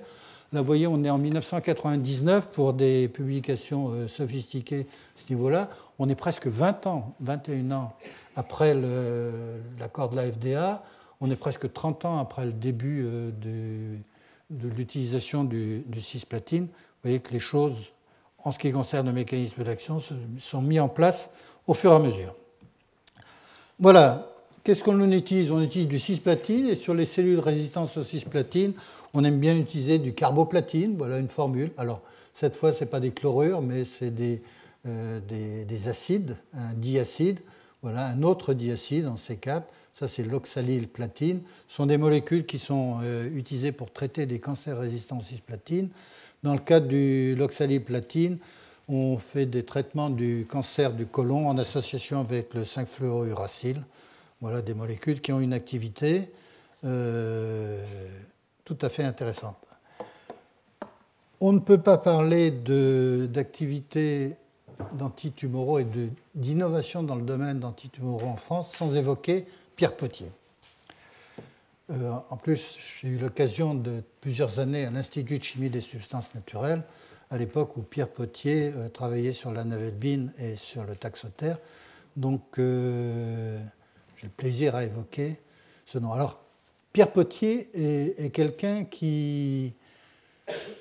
[0.54, 4.82] Là, vous voyez, on est en 1999 pour des publications euh, sophistiquées
[5.16, 5.68] à ce niveau-là.
[5.98, 7.94] On est presque 20 ans, 21 ans
[8.36, 8.76] après
[9.80, 10.84] l'accord de la FDA.
[11.22, 13.32] On est presque 30 ans après le début euh,
[14.52, 16.66] de, l'utilisation du, du, cisplatine.
[16.66, 16.70] Vous
[17.06, 17.92] voyez que les choses,
[18.44, 20.00] en ce qui concerne le mécanisme d'action,
[20.40, 21.32] sont mises en place
[21.66, 22.36] au fur et à mesure.
[23.80, 24.33] Voilà.
[24.64, 25.52] Qu'est-ce qu'on utilise?
[25.52, 28.74] On utilise du cisplatine et sur les cellules résistance au cisplatine,
[29.14, 30.96] on aime bien utiliser du carboplatine.
[30.98, 31.72] Voilà une formule.
[31.78, 32.02] Alors,
[32.34, 34.42] cette fois, ce n'est pas des chlorures, mais c'est des,
[34.88, 37.40] euh, des, acides, un diacide.
[37.82, 42.58] Voilà, un autre diacide en C4 ça c'est l'oxalyle platine, ce sont des molécules qui
[42.58, 45.90] sont euh, utilisées pour traiter des cancers résistants au cisplatine.
[46.42, 48.38] Dans le cadre de l'oxalyle platine,
[48.90, 53.82] on fait des traitements du cancer du côlon en association avec le 5-fluorouracile.
[54.44, 56.30] Voilà des molécules qui ont une activité
[56.84, 57.82] euh,
[58.66, 59.56] tout à fait intéressante.
[61.40, 64.36] On ne peut pas parler d'activité
[64.96, 65.88] d'antitumoraux et
[66.36, 69.46] d'innovation dans le domaine d'antitumoraux en France sans évoquer
[69.78, 70.28] Pierre Potier.
[71.92, 76.36] Euh, en plus, j'ai eu l'occasion de plusieurs années à l'Institut de chimie des substances
[76.36, 76.84] naturelles,
[77.30, 81.60] à l'époque où Pierre Potier euh, travaillait sur la navelbine et sur le taxotère.
[82.18, 82.60] Donc,
[84.24, 85.36] j'ai le plaisir à évoquer
[85.86, 86.14] ce nom.
[86.14, 86.40] Alors,
[86.94, 89.74] Pierre Potier est, quelqu'un qui,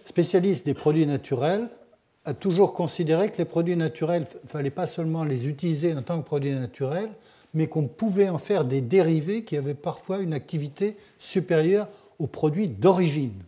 [0.04, 1.68] spécialiste des produits naturels,
[2.24, 6.02] a toujours considéré que les produits naturels, il ne fallait pas seulement les utiliser en
[6.02, 7.10] tant que produits naturels,
[7.52, 11.88] mais qu'on pouvait en faire des dérivés qui avaient parfois une activité supérieure
[12.20, 13.42] aux produits d'origine.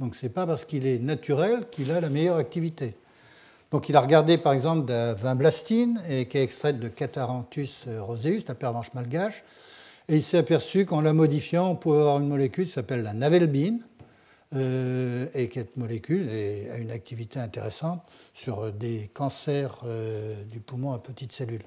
[0.00, 2.94] Donc ce n'est pas parce qu'il est naturel qu'il a la meilleure activité.
[3.74, 7.86] Donc il a regardé par exemple de vin blastine et qui est extraite de Cataranthus
[7.98, 9.42] roseus, la pervenche malgache,
[10.08, 13.14] et il s'est aperçu qu'en la modifiant, on pouvait avoir une molécule qui s'appelle la
[13.14, 13.80] navelbine,
[14.54, 16.28] euh, et cette molécule
[16.72, 18.00] a une activité intéressante
[18.32, 21.64] sur des cancers euh, du poumon à petites cellules.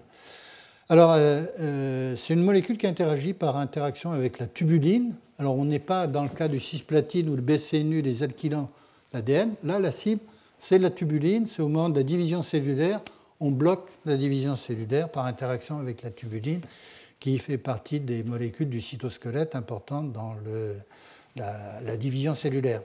[0.87, 5.13] Alors, euh, euh, c'est une molécule qui interagit par interaction avec la tubuline.
[5.39, 8.69] Alors, on n'est pas dans le cas du cisplatine ou le BCNU, les alkylants,
[9.11, 9.55] l'ADN.
[9.65, 10.21] Là, la cible,
[10.59, 11.47] c'est la tubuline.
[11.47, 13.01] C'est au moment de la division cellulaire,
[13.39, 16.61] on bloque la division cellulaire par interaction avec la tubuline,
[17.19, 20.35] qui fait partie des molécules du cytosquelette importantes dans
[21.35, 22.81] la, division cellulaire.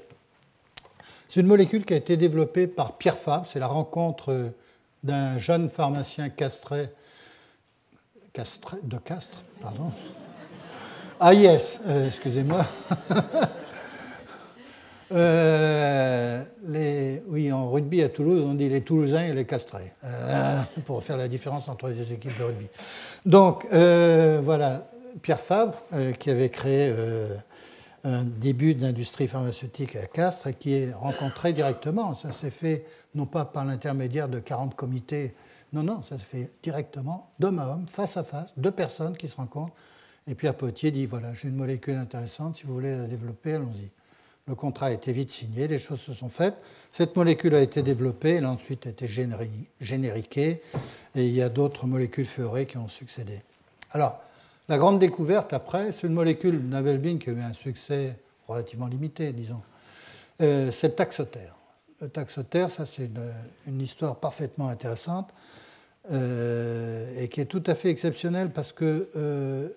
[1.29, 3.47] C'est une molécule qui a été développée par Pierre Fabre.
[3.47, 4.53] C'est la rencontre
[5.03, 6.91] d'un jeune pharmacien castré
[8.35, 9.93] de Castres, pardon.
[11.21, 12.67] Ah yes, euh, excusez-moi.
[15.13, 16.43] Euh,
[17.29, 21.17] oui, en rugby à Toulouse, on dit les Toulousains et les Castrés, euh, pour faire
[21.17, 22.67] la différence entre les deux équipes de rugby.
[23.27, 24.91] Donc, voilà,
[25.23, 25.79] Pierre Fabre,
[26.19, 26.95] qui avait créé
[28.05, 32.15] un début d'industrie pharmaceutique à Castres et qui est rencontré directement.
[32.17, 35.35] Ça s'est fait non pas par l'intermédiaire de 40 comités
[35.73, 39.29] non, non, ça se fait directement, d'homme à homme, face à face, deux personnes qui
[39.29, 39.75] se rencontrent.
[40.27, 43.91] Et Pierre Potier dit voilà, j'ai une molécule intéressante, si vous voulez la développer, allons-y.
[44.53, 46.57] Le contrat a été vite signé, les choses se sont faites.
[46.93, 49.09] Cette molécule a été développée, elle a ensuite été
[49.81, 50.61] génériquée,
[51.15, 53.41] et il y a d'autres molécules furées qui ont succédé.
[53.93, 54.21] Alors,
[54.69, 59.33] la grande découverte après, c'est une molécule Navelbine qui a eu un succès relativement limité,
[59.33, 59.63] disons.
[60.43, 61.55] Euh, c'est le taxotère.
[62.03, 63.09] Le taxotère, ça c'est
[63.67, 65.31] une, histoire parfaitement intéressante.
[66.11, 69.69] Euh, et qui est tout à fait exceptionnel parce que, euh,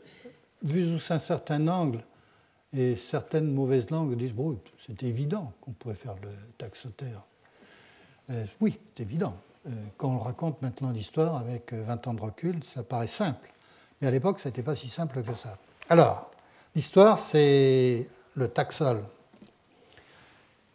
[0.63, 2.03] vu sous un certain angle,
[2.75, 7.23] et certaines mauvaises langues disent bon, c'est évident qu'on pouvait faire le taxotère.
[8.29, 9.35] Euh, oui, c'est évident.
[9.97, 13.51] quand on raconte maintenant l'histoire avec 20 ans de recul, ça paraît simple.
[14.01, 15.57] Mais à l'époque, ce n'était pas si simple que ça.
[15.89, 16.31] Alors,
[16.75, 19.01] l'histoire, c'est le taxol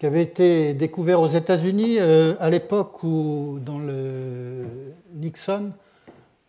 [0.01, 4.65] qui avait été découvert aux États-Unis euh, à l'époque où dans le
[5.15, 5.73] Nixon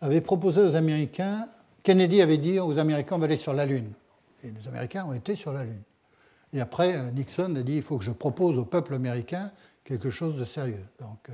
[0.00, 1.44] avait proposé aux Américains,
[1.82, 3.92] Kennedy avait dit aux Américains on va aller sur la Lune.
[4.42, 5.82] Et les Américains ont été sur la Lune.
[6.52, 9.50] Et après, euh, Nixon a dit il faut que je propose au peuple américain
[9.84, 10.84] quelque chose de sérieux.
[11.00, 11.32] Donc euh,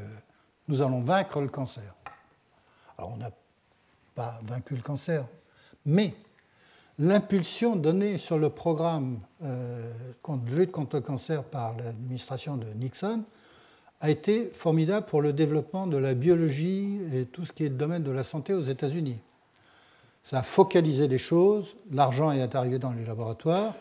[0.69, 1.95] nous allons vaincre le cancer.
[2.97, 3.31] Alors on n'a
[4.15, 5.27] pas vaincu le cancer,
[5.87, 6.15] mais
[6.99, 9.93] l'impulsion donnée sur le programme euh,
[10.29, 13.25] de lutte contre le cancer par l'administration de Nixon
[14.01, 17.75] a été formidable pour le développement de la biologie et tout ce qui est le
[17.75, 19.21] domaine de la santé aux États-Unis.
[20.25, 23.75] Ça a focalisé les choses, l'argent est arrivé dans les laboratoires,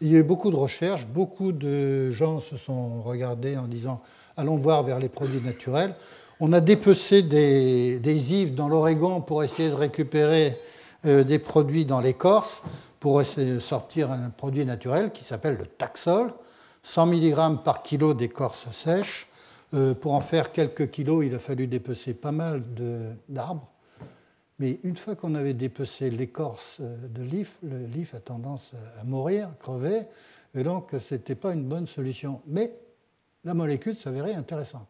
[0.00, 4.00] il y a eu beaucoup de recherches, beaucoup de gens se sont regardés en disant
[4.36, 5.94] allons voir vers les produits naturels.
[6.40, 10.58] On a dépecé des, des dans l'Oregon pour essayer de récupérer
[11.06, 12.62] euh, des produits dans l'écorce
[13.02, 16.32] pour essayer de sortir un produit naturel qui s'appelle le taxol,
[16.84, 19.26] 100 mg par kilo d'écorce sèche.
[19.74, 22.62] Euh, pour en faire quelques kilos, il a fallu dépecer pas mal
[23.28, 23.71] d'arbres.
[24.62, 28.70] Mais une fois qu'on avait dépecé l'écorce euh, de l'if, le l'if a tendance
[29.00, 30.02] à mourir, crever,
[30.54, 32.40] et donc ce n'était pas une bonne solution.
[32.46, 32.72] Mais
[33.42, 34.86] la molécule s'avérait intéressante,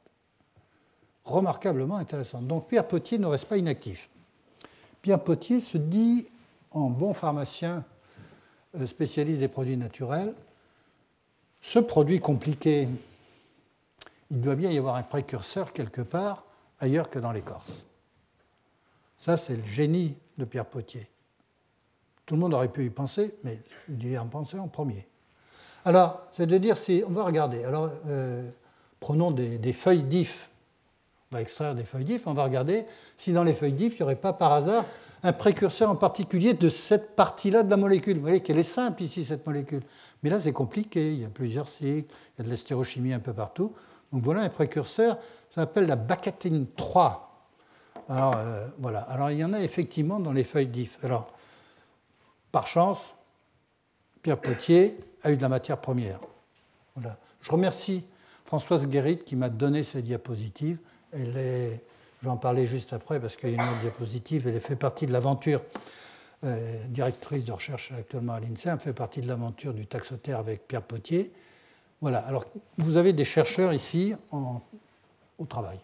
[1.25, 2.47] remarquablement intéressante.
[2.47, 4.11] Donc Pierre Potier ne reste pas inactif.
[5.01, 6.27] Pierre Potier se dit,
[6.73, 7.83] en bon pharmacien
[8.75, 10.35] euh, spécialiste des produits naturels,
[11.63, 12.89] ce produit compliqué,
[14.31, 16.45] il doit bien y avoir un précurseur quelque part
[16.79, 17.73] ailleurs que dans l'écorce.
[19.25, 21.09] Ça, c'est le génie de Pierre Potier.
[22.27, 25.07] Tout le monde aurait pu y penser, mais il y en pensait en premier.
[25.85, 27.05] Alors, c'est de dire si.
[27.07, 27.63] On va regarder.
[27.65, 28.51] Alors, euh,
[28.99, 30.51] prenons des, feuilles d'if.
[31.31, 32.27] On va extraire des feuilles d'if.
[32.27, 32.85] On va regarder
[33.17, 34.87] si dans les feuilles d'if, il n'y aurait pas par hasard
[35.23, 38.17] un précurseur en particulier de cette partie-là de la molécule.
[38.17, 39.83] Vous voyez qu'elle est simple ici, cette molécule.
[40.25, 41.13] Mais là, c'est compliqué.
[41.13, 43.73] Il y a plusieurs cycles, il y a de l'astérochimie un peu partout.
[44.13, 45.17] Donc voilà un précurseur.
[45.51, 47.32] Ça s'appelle la bacatine 3.
[48.13, 49.01] Alors, euh, voilà.
[49.01, 51.03] Alors, il y en a effectivement dans les feuilles d'if.
[51.03, 51.33] Alors,
[52.51, 52.99] par chance,
[54.21, 56.21] Pierre Potier a eu de la matière première.
[57.41, 58.05] Je remercie
[58.45, 60.77] Françoise Guérit qui m'a donné ces diapositives.
[61.11, 61.83] Elle est,
[62.21, 64.47] je vais en parler juste après parce qu'il y a une autre diapositive.
[64.47, 65.63] Elle fait partie de l'aventure,
[66.45, 70.83] euh, directrice de recherche actuellement à l'INSERM, fait partie de l'aventure du taxotère avec Pierre
[70.83, 71.33] Potier.
[72.03, 72.19] Voilà.
[72.19, 72.45] Alors,
[72.77, 75.79] vous avez des chercheurs ici au travail.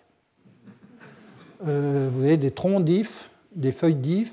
[1.66, 4.32] Euh, vous avez des troncs d'if, des feuilles d'if,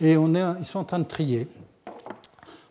[0.00, 1.46] et ils sont en train de trier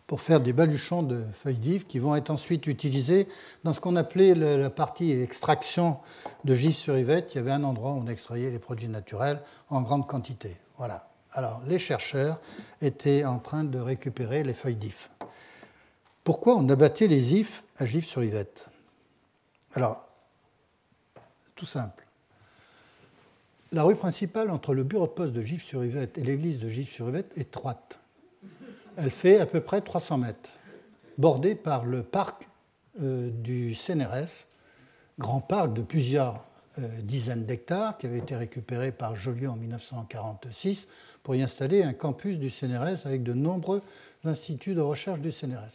[0.06, 3.28] pour faire des baluchons de feuilles d'if qui vont être ensuite utilisés
[3.64, 5.98] dans ce qu'on appelait la partie extraction
[6.44, 7.32] de gif sur yvette.
[7.32, 10.58] Il y avait un endroit où on extrayait les produits naturels en grande quantité.
[10.76, 11.08] Voilà.
[11.32, 12.38] Alors, les chercheurs
[12.82, 15.10] étaient en train de récupérer les feuilles d'if.
[16.24, 18.66] Pourquoi on abattait les ifs à gif sur yvette?
[19.72, 20.06] Alors,
[21.56, 22.06] tout simple.
[23.72, 27.42] La rue principale entre le bureau de poste de Gif-sur-Yvette et l'église de Gif-sur-Yvette est
[27.42, 28.00] étroite.
[28.98, 30.50] Elle fait à peu près 300 mètres,
[31.16, 32.46] bordée par le parc
[33.00, 34.46] euh, du CNRS,
[35.18, 36.44] grand parc de plusieurs
[36.78, 40.86] euh, dizaines d'hectares qui avait été récupéré par Joliot en 1946
[41.22, 43.80] pour y installer un campus du CNRS avec de nombreux
[44.26, 45.72] instituts de recherche du CNRS.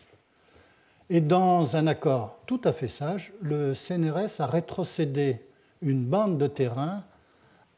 [1.09, 5.41] Et dans un accord tout à fait sage, le CNRS a rétrocédé
[5.81, 7.03] une bande de terrain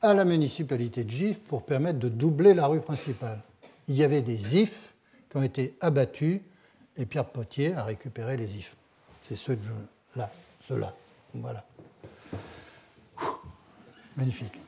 [0.01, 3.41] à la municipalité de Gif pour permettre de doubler la rue principale.
[3.87, 4.93] Il y avait des ifs
[5.29, 6.41] qui ont été abattus
[6.97, 8.75] et Pierre Potier a récupéré les ifs.
[9.27, 9.57] C'est ceux
[10.15, 10.31] là,
[10.67, 10.95] ceux-là.
[11.33, 11.65] Voilà.
[14.17, 14.59] Magnifique.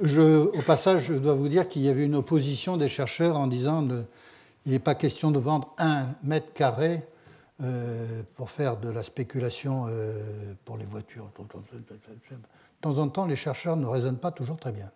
[0.00, 3.86] au passage, je dois vous dire qu'il y avait une opposition des chercheurs en disant
[3.86, 7.02] qu'il n'est pas question de vendre un mètre carré
[7.62, 11.44] euh, pour faire de la spéculation euh, pour les voitures de
[12.94, 14.90] temps en temps, les chercheurs ne raisonnent pas toujours très bien.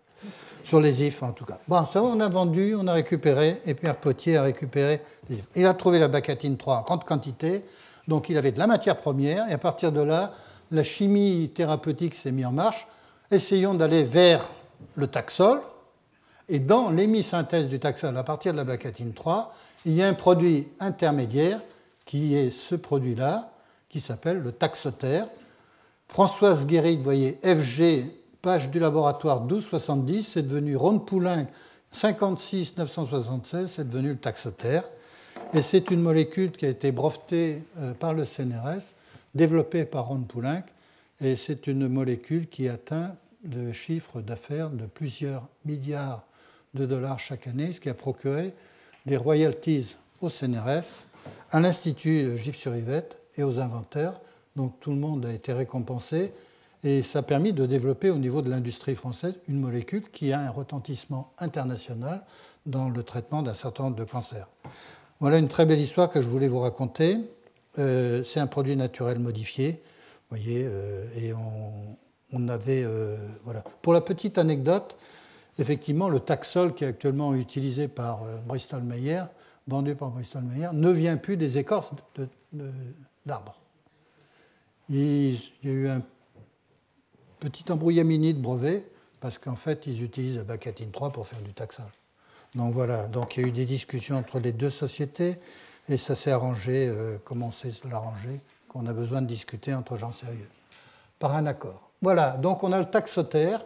[0.63, 1.59] Sur les ifs, en tout cas.
[1.67, 5.01] Bon, ça, on a vendu, on a récupéré, et Pierre Potier a récupéré.
[5.55, 7.65] Il a trouvé la bacatine 3 en grande quantité,
[8.07, 10.33] donc il avait de la matière première, et à partir de là,
[10.71, 12.87] la chimie thérapeutique s'est mise en marche.
[13.31, 14.47] Essayons d'aller vers
[14.95, 15.61] le taxol,
[16.47, 19.53] et dans l'hémisynthèse du taxol, à partir de la bacatine 3,
[19.85, 21.59] il y a un produit intermédiaire
[22.05, 23.51] qui est ce produit-là,
[23.89, 25.27] qui s'appelle le taxotère,
[26.11, 28.03] Françoise vous voyez, FG,
[28.41, 31.47] page du laboratoire 1270, c'est devenu Ron Poulin
[31.93, 34.83] 56 976, c'est devenu le taxotère.
[35.53, 38.83] Et c'est une molécule qui a été brevetée euh, par le CNRS,
[39.35, 40.63] développée par Ron Poulenc,
[41.21, 43.15] et c'est une molécule qui atteint
[43.49, 46.25] le chiffre d'affaires de plusieurs milliards
[46.73, 48.53] de dollars chaque année, ce qui a procuré
[49.05, 51.05] des royalties au CNRS,
[51.51, 54.19] à l'Institut Gif-sur-Yvette et aux inventeurs,
[54.55, 56.33] donc tout le monde a été récompensé.
[56.83, 60.39] Et ça a permis de développer au niveau de l'industrie française une molécule qui a
[60.39, 62.23] un retentissement international
[62.65, 64.47] dans le traitement d'un certain nombre de cancers.
[65.19, 67.19] Voilà une très belle histoire que je voulais vous raconter.
[67.77, 69.73] Euh, c'est un produit naturel modifié,
[70.29, 71.33] vous voyez, euh, et
[72.33, 73.63] on, avait, euh, voilà.
[73.83, 74.95] Pour la petite anecdote,
[75.59, 79.25] effectivement, le Taxol qui est actuellement utilisé par Bristol Myers
[79.67, 81.91] vendu par Bristol Myers, ne vient plus des écorces
[83.25, 83.60] d'arbres.
[84.93, 86.01] Il y a eu un
[87.39, 88.83] petit embrouillamini de brevets
[89.21, 91.93] parce qu'en fait, ils utilisent la bacatine 3 pour faire du taxage.
[92.55, 95.35] Donc voilà, donc il y a eu des discussions entre les deux sociétés
[95.87, 99.95] et ça s'est arrangé euh, comme on sait l'arranger, qu'on a besoin de discuter entre
[99.95, 100.49] gens sérieux,
[101.19, 101.89] par un accord.
[102.01, 103.65] Voilà, donc on a le taxotère,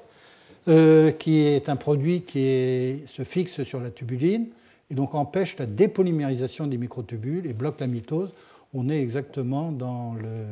[0.67, 4.49] euh, qui est un produit qui se fixe sur la tubuline
[4.91, 8.29] et donc empêche la dépolymérisation des microtubules et bloque la mitose.
[8.75, 10.45] On est exactement dans le,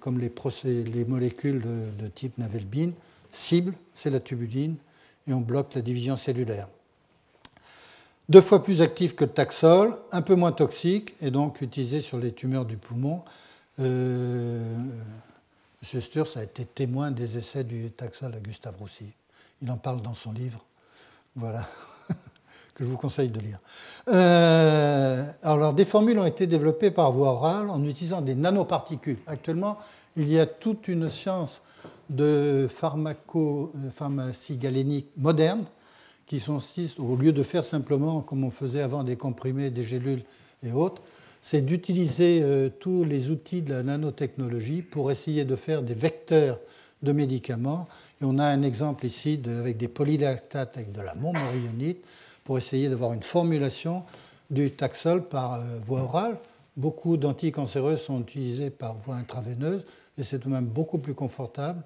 [0.00, 0.32] comme les,
[0.84, 2.92] les molécules de, de type navelbine.
[3.30, 4.76] Cible, c'est la tubuline
[5.26, 6.68] et on bloque la division cellulaire
[8.28, 12.18] deux fois plus actif que le taxol, un peu moins toxique et donc utilisé sur
[12.18, 13.22] les tumeurs du poumon.
[13.80, 14.74] Euh,
[15.82, 16.00] M.
[16.00, 19.12] Sturz a été témoin des essais du taxol à Gustave Roussy.
[19.62, 20.64] Il en parle dans son livre,
[21.34, 21.68] voilà,
[22.78, 23.58] que je vous conseille de lire.
[24.06, 29.18] Euh, alors, des formules ont été développées par voie orale en utilisant des nanoparticules.
[29.26, 29.78] Actuellement,
[30.16, 31.60] il y a toute une science
[32.08, 35.64] de pharmacie galénique moderne
[36.26, 40.22] qui consiste, au lieu de faire simplement comme on faisait avant des comprimés, des gélules
[40.62, 41.02] et autres,
[41.42, 46.58] c'est d'utiliser euh, tous les outils de la nanotechnologie pour essayer de faire des vecteurs
[47.02, 47.88] de médicaments.
[48.20, 52.04] Et on a un exemple ici avec des polylactates avec de la montmorillonite
[52.48, 54.04] pour essayer d'avoir une formulation
[54.48, 56.38] du taxol par euh, voie orale.
[56.78, 59.84] Beaucoup d'anticancéreuses sont utilisées par voie intraveineuse
[60.16, 61.82] et c'est tout de même beaucoup plus confortable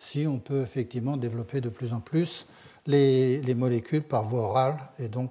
[0.00, 2.48] si on peut effectivement développer de plus en plus
[2.88, 4.78] les, molécules par voie orale.
[4.98, 5.30] Et donc,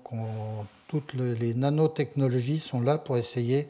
[0.88, 3.68] toutes les nanotechnologies sont là pour essayer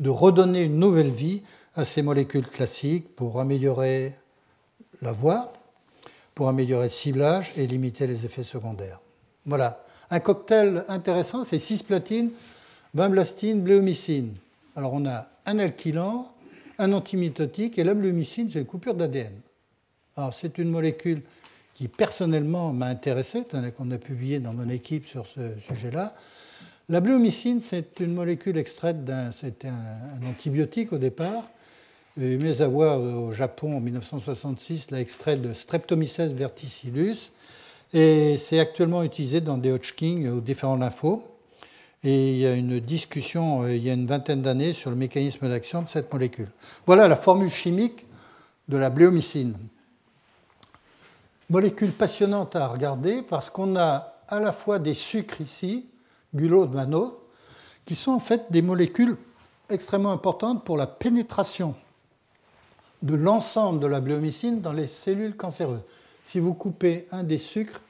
[0.00, 1.42] de redonner une nouvelle vie
[1.74, 4.14] à ces molécules classiques pour améliorer
[5.02, 5.52] la voie,
[6.34, 9.00] pour améliorer le ciblage et limiter les effets secondaires.
[9.44, 9.82] Voilà.
[10.10, 12.30] Un cocktail intéressant, c'est cisplatine,
[12.94, 14.34] vinblastine, bléomycine.
[14.76, 16.32] Alors on a un alkylant,
[16.78, 19.32] un antimitotique et la bléomycine, c'est une coupure d'ADN.
[20.16, 21.22] Alors c'est une molécule
[21.74, 23.44] qui personnellement m'a intéressé,
[23.76, 26.14] qu'on a publié dans mon équipe sur ce sujet-là.
[26.88, 31.50] La bléomycine, c'est une molécule extraite d'un, c'était un, antibiotique au départ.
[32.16, 37.32] Mesawa au Japon en 1966 l'a extrait de Streptomyces verticillus
[37.92, 41.22] et c'est actuellement utilisé dans des Hodgkin ou différents lymphos.
[42.04, 44.96] Et il y a une discussion euh, il y a une vingtaine d'années sur le
[44.96, 46.48] mécanisme d'action de cette molécule.
[46.86, 48.06] Voilà la formule chimique
[48.68, 49.56] de la bléomycine.
[51.48, 55.86] Molécule passionnante à regarder parce qu'on a à la fois des sucres ici,
[56.34, 57.22] gulot de mano,
[57.86, 59.16] qui sont en fait des molécules
[59.70, 61.74] extrêmement importantes pour la pénétration
[63.02, 65.82] de l'ensemble de la bléomycine dans les cellules cancéreuses.
[66.26, 67.80] Si vous coupez un des sucres,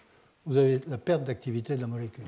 [0.45, 2.27] vous avez la perte d'activité de la molécule.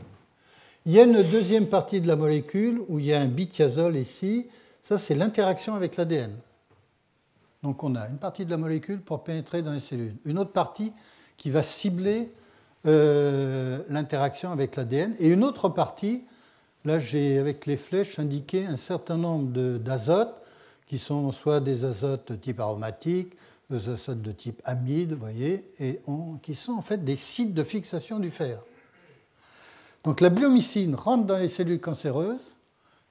[0.87, 3.97] Il y a une deuxième partie de la molécule où il y a un bithiazole
[3.97, 4.47] ici.
[4.83, 6.35] Ça, c'est l'interaction avec l'ADN.
[7.63, 10.15] Donc on a une partie de la molécule pour pénétrer dans les cellules.
[10.25, 10.93] Une autre partie,
[11.37, 12.33] qui va cibler
[12.87, 15.15] euh, l'interaction avec l'ADN.
[15.21, 16.25] Et une autre partie,
[16.87, 20.35] là j'ai avec les flèches indiqué un certain nombre d'azotes
[20.87, 23.35] qui sont soit des azotes type aromatique,
[23.71, 26.01] azotes de type amide, vous voyez, et
[26.43, 28.61] qui sont en fait des sites de fixation du fer.
[30.05, 32.39] Donc la biomycine rentre dans les cellules cancéreuses,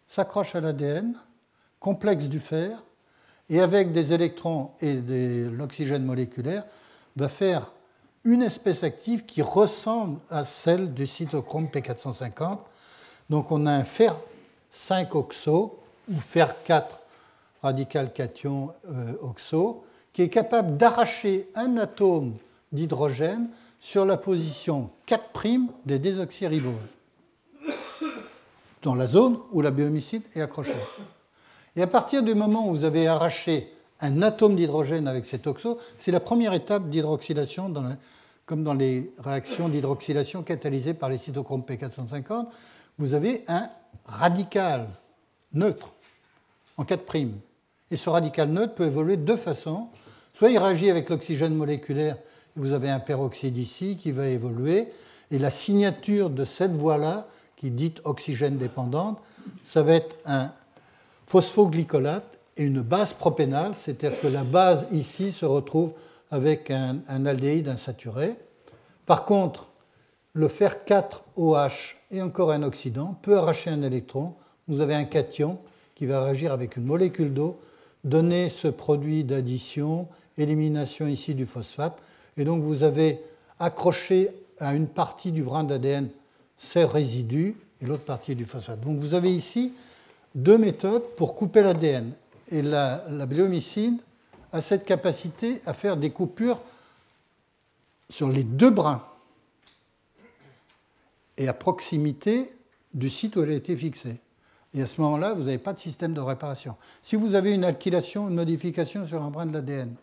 [0.07, 1.13] s'accroche à l'ADN,
[1.79, 2.83] complexe du fer,
[3.49, 6.65] et avec des électrons et de l'oxygène moléculaire,
[7.15, 7.71] va faire
[8.23, 12.59] une espèce active qui ressemble à celle du cytochrome P450.
[13.29, 14.17] Donc on a un fer
[14.71, 15.79] 5 oxo
[16.09, 16.99] ou fer 4
[17.61, 19.83] radical cation euh, oxo
[20.17, 22.33] qui est capable d'arracher un atome
[22.71, 26.73] d'hydrogène sur la position 4' des désoxyriboses
[28.81, 30.73] dans la zone où la biomycine est accrochée.
[31.75, 35.77] Et à partir du moment où vous avez arraché un atome d'hydrogène avec cet oxo,
[35.99, 37.71] c'est la première étape d'hydroxylation
[38.47, 42.47] comme dans les réactions d'hydroxylation catalysées par les cytochromes P450,
[42.97, 43.69] vous avez un
[44.07, 44.87] radical
[45.53, 45.91] neutre
[46.75, 47.29] en 4'.
[47.91, 49.89] Et ce radical neutre peut évoluer de deux façons.
[50.37, 54.89] Soit il réagit avec l'oxygène moléculaire, et vous avez un peroxyde ici qui va évoluer,
[55.31, 59.19] et la signature de cette voie-là, qui dit oxygène dépendante,
[59.63, 60.51] ça va être un
[61.25, 65.93] phosphoglycolate et une base propénale, c'est-à-dire que la base ici se retrouve
[66.29, 68.35] avec un, aldéhyde insaturé.
[69.07, 69.69] Par contre,
[70.33, 74.35] le fer 4OH et encore un oxydant peut arracher un électron.
[74.67, 75.57] Vous avez un cation
[75.95, 77.59] qui va réagir avec une molécule d'eau,
[78.03, 80.07] donner ce produit d'addition,
[80.37, 81.97] élimination ici du phosphate.
[82.37, 83.19] Et donc vous avez
[83.59, 84.29] accroché
[84.59, 86.09] à une partie du brin d'ADN
[86.57, 88.81] ces résidus et l'autre partie du phosphate.
[88.81, 89.73] Donc vous avez ici
[90.35, 92.11] deux méthodes pour couper l'ADN.
[92.49, 93.97] Et la, la bléomycine
[94.51, 96.61] a cette capacité à faire des coupures
[98.09, 99.03] sur les deux brins
[101.37, 102.49] et à proximité
[102.93, 104.17] du site où elle a été fixée.
[104.73, 106.75] Et à ce moment-là, vous n'avez pas de système de réparation.
[107.01, 109.93] Si vous avez une alkylation, une modification sur un brin de l'ADN,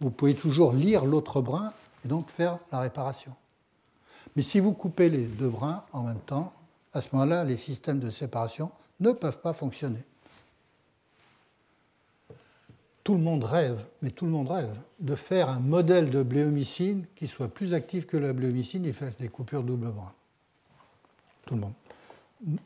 [0.00, 1.72] vous pouvez toujours lire l'autre brin
[2.04, 3.34] et donc faire la réparation.
[4.36, 6.52] Mais si vous coupez les deux brins en même temps,
[6.92, 8.70] à ce moment-là, les systèmes de séparation
[9.00, 10.02] ne peuvent pas fonctionner.
[13.04, 17.06] Tout le monde rêve, mais tout le monde rêve, de faire un modèle de bléomycine
[17.16, 20.12] qui soit plus actif que la bléomycine et fasse des coupures double brin.
[21.46, 21.72] Tout le monde.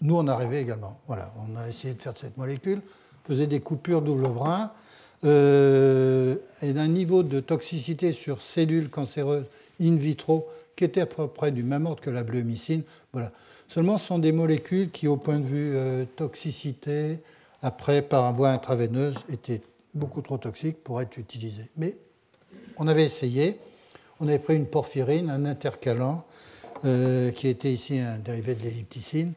[0.01, 1.01] Nous, on a rêvé également.
[1.07, 2.82] Voilà, on a essayé de faire cette molécule,
[3.24, 4.72] faisait des coupures double brin,
[5.25, 9.47] euh, et d'un niveau de toxicité sur cellules cancéreuses
[9.81, 10.47] in vitro
[10.77, 12.83] qui était à peu près du même ordre que la bléomycine.
[13.12, 13.33] Voilà.
[13.68, 17.18] Seulement, ce sont des molécules qui, au point de vue euh, toxicité,
[17.62, 19.62] après par voie intraveineuse, étaient
[19.95, 21.70] beaucoup trop toxiques pour être utilisées.
[21.77, 21.97] Mais
[22.77, 23.59] on avait essayé.
[24.20, 26.25] On avait pris une porphyrine, un intercalant,
[26.85, 29.33] euh, qui était ici un dérivé de l'ellipticine,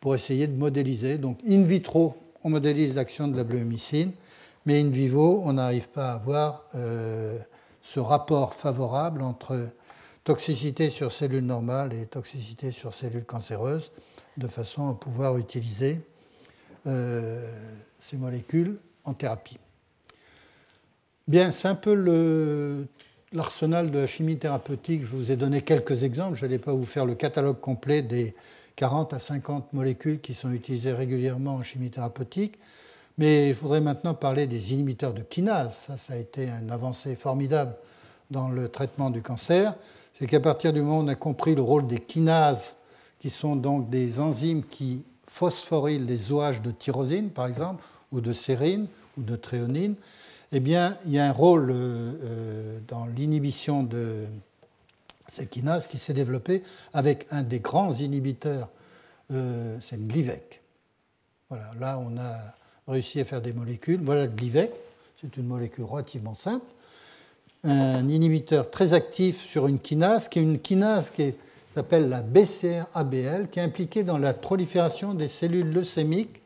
[0.00, 1.18] pour essayer de modéliser.
[1.18, 4.12] Donc, in vitro, on modélise l'action de la bléomycine,
[4.66, 7.38] mais in vivo, on n'arrive pas à avoir euh,
[7.82, 9.68] ce rapport favorable entre
[10.24, 13.90] toxicité sur cellules normales et toxicité sur cellules cancéreuses,
[14.36, 16.00] de façon à pouvoir utiliser
[16.86, 17.44] euh,
[18.00, 19.58] ces molécules en thérapie.
[21.28, 21.94] Bien, c'est un peu
[23.32, 25.02] l'arsenal de la chimie thérapeutique.
[25.02, 26.36] Je vous ai donné quelques exemples.
[26.36, 28.34] Je n'allais pas vous faire le catalogue complet des
[28.76, 32.58] 40 à 50 molécules qui sont utilisées régulièrement en chimie thérapeutique.
[33.18, 35.72] Mais je voudrais maintenant parler des inhibiteurs de kinase.
[35.86, 37.74] Ça, ça a été une avancée formidable
[38.30, 39.74] dans le traitement du cancer
[40.22, 42.76] c'est qu'à partir du moment où on a compris le rôle des kinases,
[43.18, 47.82] qui sont donc des enzymes qui phosphorylent les OH de tyrosine, par exemple,
[48.12, 48.86] ou de sérine,
[49.18, 49.96] ou de tréonine,
[50.52, 54.26] eh bien, il y a un rôle euh, euh, dans l'inhibition de
[55.28, 58.68] ces kinases qui s'est développé avec un des grands inhibiteurs,
[59.32, 60.62] euh, c'est le Glivec.
[61.48, 62.36] Voilà, là, on a
[62.88, 64.00] réussi à faire des molécules.
[64.02, 64.72] Voilà le Glivec,
[65.20, 66.66] c'est une molécule relativement simple
[67.64, 71.34] un inhibiteur très actif sur une kinase, qui est une kinase qui
[71.74, 76.42] s'appelle la BCR-ABL, qui est impliquée dans la prolifération des cellules leucémiques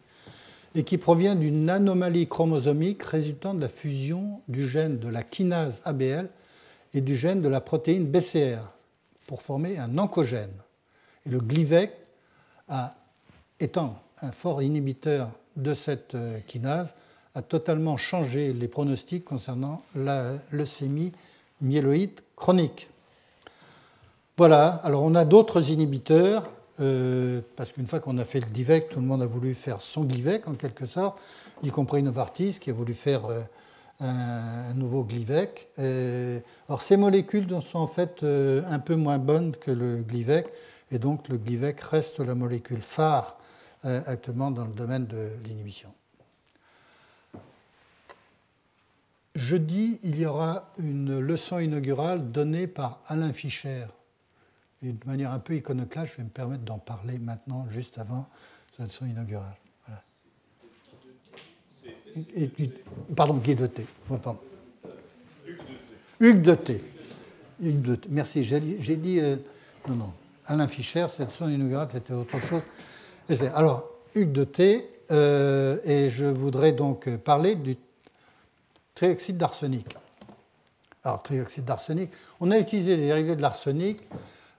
[0.74, 5.80] et qui provient d'une anomalie chromosomique résultant de la fusion du gène de la kinase
[5.84, 6.28] ABL
[6.92, 8.60] et du gène de la protéine BCR
[9.26, 10.52] pour former un oncogène.
[11.24, 11.92] Et le Glivec,
[13.58, 16.88] étant un fort inhibiteur de cette euh, kinase,
[17.34, 21.12] a totalement changé les pronostics concernant la leucémie
[21.60, 22.88] myéloïde chronique.
[24.38, 26.50] Voilà, alors on a d'autres inhibiteurs,
[26.80, 29.80] euh, parce qu'une fois qu'on a fait le Glivec, tout le monde a voulu faire
[29.80, 31.18] son Glivec en quelque sorte,
[31.62, 33.40] y compris Novartis qui a voulu faire euh,
[34.00, 35.68] un, nouveau Glivec.
[36.68, 40.48] alors ces molécules sont en fait un peu moins bonnes que le Glivec,
[40.90, 43.38] et donc le Glivec reste la molécule phare
[43.86, 45.92] actuellement dans le domaine de l'inhibition.
[49.36, 53.86] Jeudi, il y aura une leçon inaugurale donnée par Alain Fischer.
[54.82, 58.28] Et de manière un peu iconoclaste, je vais me permettre d'en parler maintenant, juste avant
[58.76, 59.56] sa leçon inaugurale.
[63.14, 63.86] pardon, Guy de T.
[66.18, 66.84] Hugues de T.
[67.60, 68.08] Hugues de T.
[68.10, 68.44] Merci.
[68.44, 69.20] J'ai dit.
[69.20, 69.36] Euh,
[69.86, 70.12] non, non.
[70.46, 72.62] Alain Fischer, cette leçon inaugurale, c'était autre chose.
[73.28, 74.90] Alors, Hugues de T.
[75.10, 77.76] Euh, et je voudrais donc parler du
[78.94, 79.86] trioxyde d'arsenic.
[81.04, 82.10] Alors, trioxyde d'arsenic,
[82.40, 84.00] on a utilisé des dérivés de l'arsenic,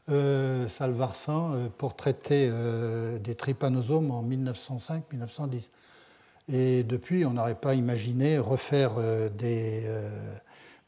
[0.10, 2.50] euh, salvarsan, euh, pour traiter
[3.22, 5.64] des trypanosomes en 1905-1910.
[6.52, 8.96] Et depuis, on n'aurait pas imaginé refaire
[9.38, 9.84] des,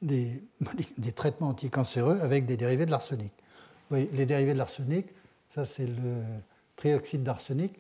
[0.01, 0.41] des,
[0.97, 3.31] des, traitements anticancéreux avec des dérivés de l'arsenic.
[3.91, 5.07] les dérivés de l'arsenic,
[5.53, 6.21] ça c'est le
[6.79, 7.73] trioxyde d'arsenic.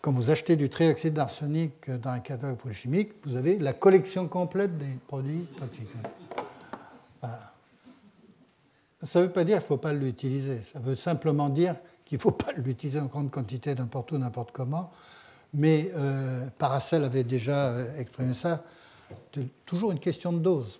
[0.00, 4.78] Quand vous achetez du trioxyde d'arsenic dans un catalogue chimique, vous avez la collection complète
[4.78, 5.88] des produits toxiques.
[9.02, 10.60] Ça ne veut pas dire qu'il ne faut pas l'utiliser.
[10.72, 14.52] Ça veut simplement dire qu'il ne faut pas l'utiliser en grande quantité n'importe où, n'importe
[14.52, 14.92] comment.
[15.52, 18.62] Mais euh, Paracel avait déjà euh, exprimé ça.
[19.64, 20.78] Toujours une question de dose.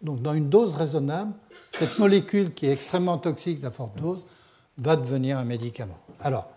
[0.00, 1.32] Donc, dans une dose raisonnable,
[1.78, 4.22] cette molécule qui est extrêmement toxique à forte dose
[4.78, 5.98] va devenir un médicament.
[6.20, 6.48] Alors,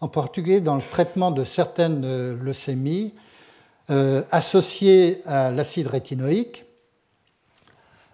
[0.00, 3.14] en particulier dans le traitement de certaines euh, leucémies
[3.90, 6.64] euh, associées à l'acide rétinoïque.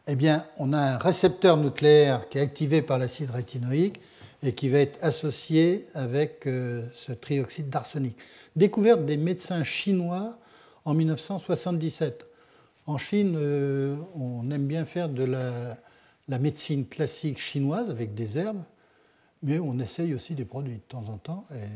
[0.09, 4.01] Eh bien, on a un récepteur nucléaire qui est activé par l'acide rétinoïque
[4.42, 8.16] et qui va être associé avec euh, ce trioxyde d'arsenic.
[8.57, 10.38] Découverte des médecins chinois
[10.84, 12.26] en 1977.
[12.86, 18.62] En Chine, euh, on aime bien faire de la, médecine classique chinoise avec des herbes,
[19.43, 21.45] mais on essaye aussi des produits de temps en temps.
[21.55, 21.68] Et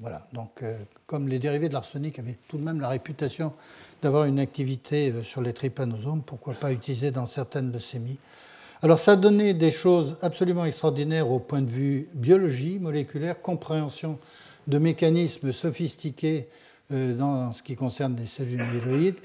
[0.00, 0.26] voilà.
[0.32, 3.52] Donc, euh, comme les dérivés de l'arsenic avaient tout de même la réputation
[4.02, 8.18] d'avoir une activité sur les trypanosomes, pourquoi pas utiliser dans certaines leucémies
[8.84, 14.18] alors ça a donné des choses absolument extraordinaires au point de vue biologie moléculaire, compréhension
[14.66, 16.48] de mécanismes sophistiqués
[16.90, 19.20] euh, dans ce qui concerne les cellules myéloïdes.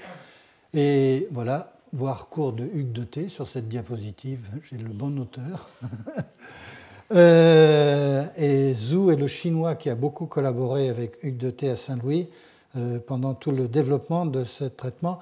[0.74, 5.68] Et voilà, voir cours de Hugues de T sur cette diapositive, j'ai le bon auteur.
[7.10, 11.76] Euh, et Zhu est le chinois qui a beaucoup collaboré avec Hugues de T à
[11.76, 12.28] Saint-Louis
[12.76, 15.18] euh, pendant tout le développement de ce traitement.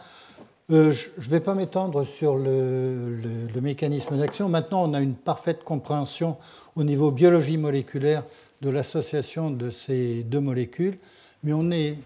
[0.73, 3.21] Euh, je ne vais pas m'étendre sur le,
[3.63, 4.49] mécanisme d'action.
[4.49, 6.37] Maintenant, on a une parfaite compréhension
[6.75, 8.25] au niveau biologie moléculaire
[8.63, 10.99] de l'association de ces deux molécules,
[11.45, 11.99] mais on est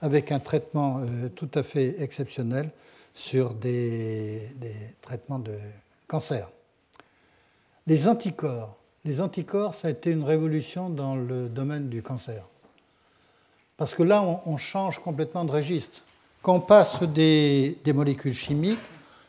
[0.00, 1.00] avec un traitement
[1.36, 2.70] tout à fait exceptionnel
[3.14, 4.48] sur des,
[5.02, 5.52] traitements de
[6.08, 6.48] cancer.
[7.86, 8.79] Les anticorps.
[9.04, 12.44] Les anticorps, ça a été une révolution dans le domaine du cancer.
[13.76, 16.02] Parce que là, on change complètement de registre.
[16.42, 18.78] Quand on passe des, molécules chimiques,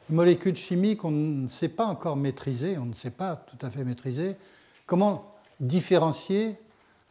[0.09, 3.69] les molécules chimiques, on ne sait pas encore maîtriser, on ne sait pas tout à
[3.69, 4.37] fait maîtriser
[4.85, 6.55] comment différencier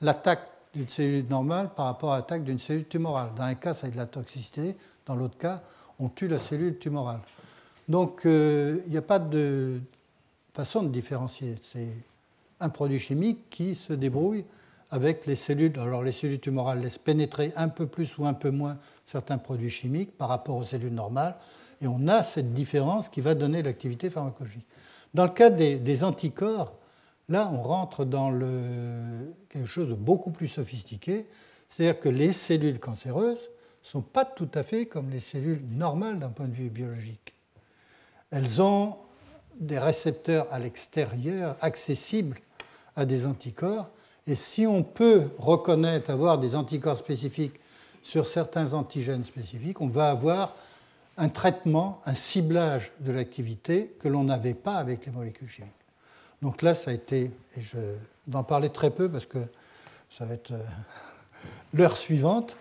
[0.01, 3.33] l'attaque d'une cellule normale par rapport à l'attaque d'une cellule tumorale.
[3.37, 5.61] Dans un cas, ça a de la toxicité, dans l'autre cas,
[5.99, 7.21] on tue la cellule tumorale.
[7.87, 9.81] Donc, euh, il n'y a pas de
[10.55, 11.59] façon de différencier.
[12.61, 14.45] Un produit chimique qui se débrouille
[14.91, 15.79] avec les cellules.
[15.79, 19.71] Alors les cellules tumorales laissent pénétrer un peu plus ou un peu moins certains produits
[19.71, 21.37] chimiques par rapport aux cellules normales,
[21.81, 24.67] et on a cette différence qui va donner l'activité pharmacologique.
[25.15, 26.75] Dans le cas des, anticorps,
[27.29, 28.31] là on rentre dans
[29.49, 31.27] quelque chose de beaucoup plus sophistiqué,
[31.69, 36.19] c'est-à-dire que les cellules cancéreuses ne sont pas tout à fait comme les cellules normales
[36.19, 37.35] d'un point de vue biologique.
[38.31, 38.99] Elles ont
[39.59, 42.39] des récepteurs à l'extérieur accessibles
[42.97, 43.91] à des anticorps
[44.26, 47.59] et si on peut reconnaître, avoir des anticorps spécifiques
[48.03, 50.55] sur certains antigènes spécifiques, on va avoir
[51.16, 55.72] un traitement, un ciblage de l'activité que l'on n'avait pas avec les molécules chimiques.
[56.43, 59.41] Donc là, ça a été, et je vais en parler très peu parce que
[60.11, 60.62] ça va être euh,
[61.74, 62.57] l'heure suivante,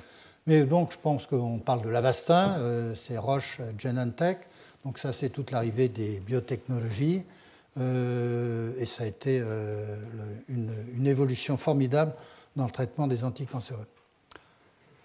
[0.48, 4.40] mais donc je pense qu'on parle de l'Avastin, euh, c'est Roche Genentech,
[4.84, 7.24] donc ça c'est toute l'arrivée des biotechnologies.
[7.78, 9.96] Euh, et ça a été euh,
[10.48, 12.14] une, évolution formidable
[12.56, 13.88] dans le traitement des anticancéreux.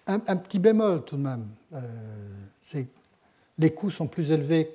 [0.07, 1.81] Un, petit bémol tout de même, euh,
[2.63, 2.87] c'est
[3.59, 4.71] les coûts sont plus élevés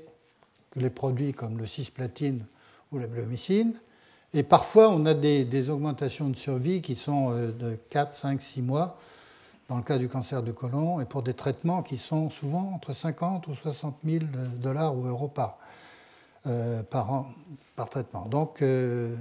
[0.72, 2.46] que les produits comme le cisplatine
[2.92, 3.74] ou la bleomycine,
[4.34, 8.62] et parfois on a des, des, augmentations de survie qui sont de 4, 5, 6
[8.62, 9.00] mois
[9.68, 12.96] dans le cas du cancer du côlon, et pour des traitements qui sont souvent entre
[12.96, 14.26] 50 ou 60 000
[14.56, 15.60] dollars ou euros par,
[16.44, 17.34] par an
[17.76, 18.26] par traitement.
[18.26, 19.16] Donc, euh,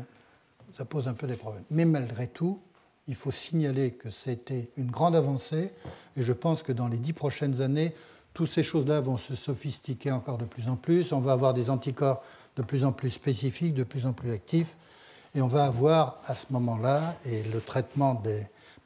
[0.77, 1.62] ça pose un peu des problèmes.
[1.71, 2.59] Mais malgré tout,
[3.07, 5.73] il faut signaler que c'était une grande avancée
[6.16, 7.95] et je pense que dans les dix prochaines années,
[8.35, 11.12] toutes ces choses-là vont se sophistiquer encore de plus en plus.
[11.12, 12.23] On va avoir des anticorps
[12.57, 14.75] de plus en plus spécifiques, de plus en plus actifs
[15.35, 18.21] et on va avoir à ce moment-là, et le traitement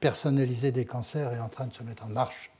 [0.01, 2.51] personnalisé des cancers est en train de se mettre en marche.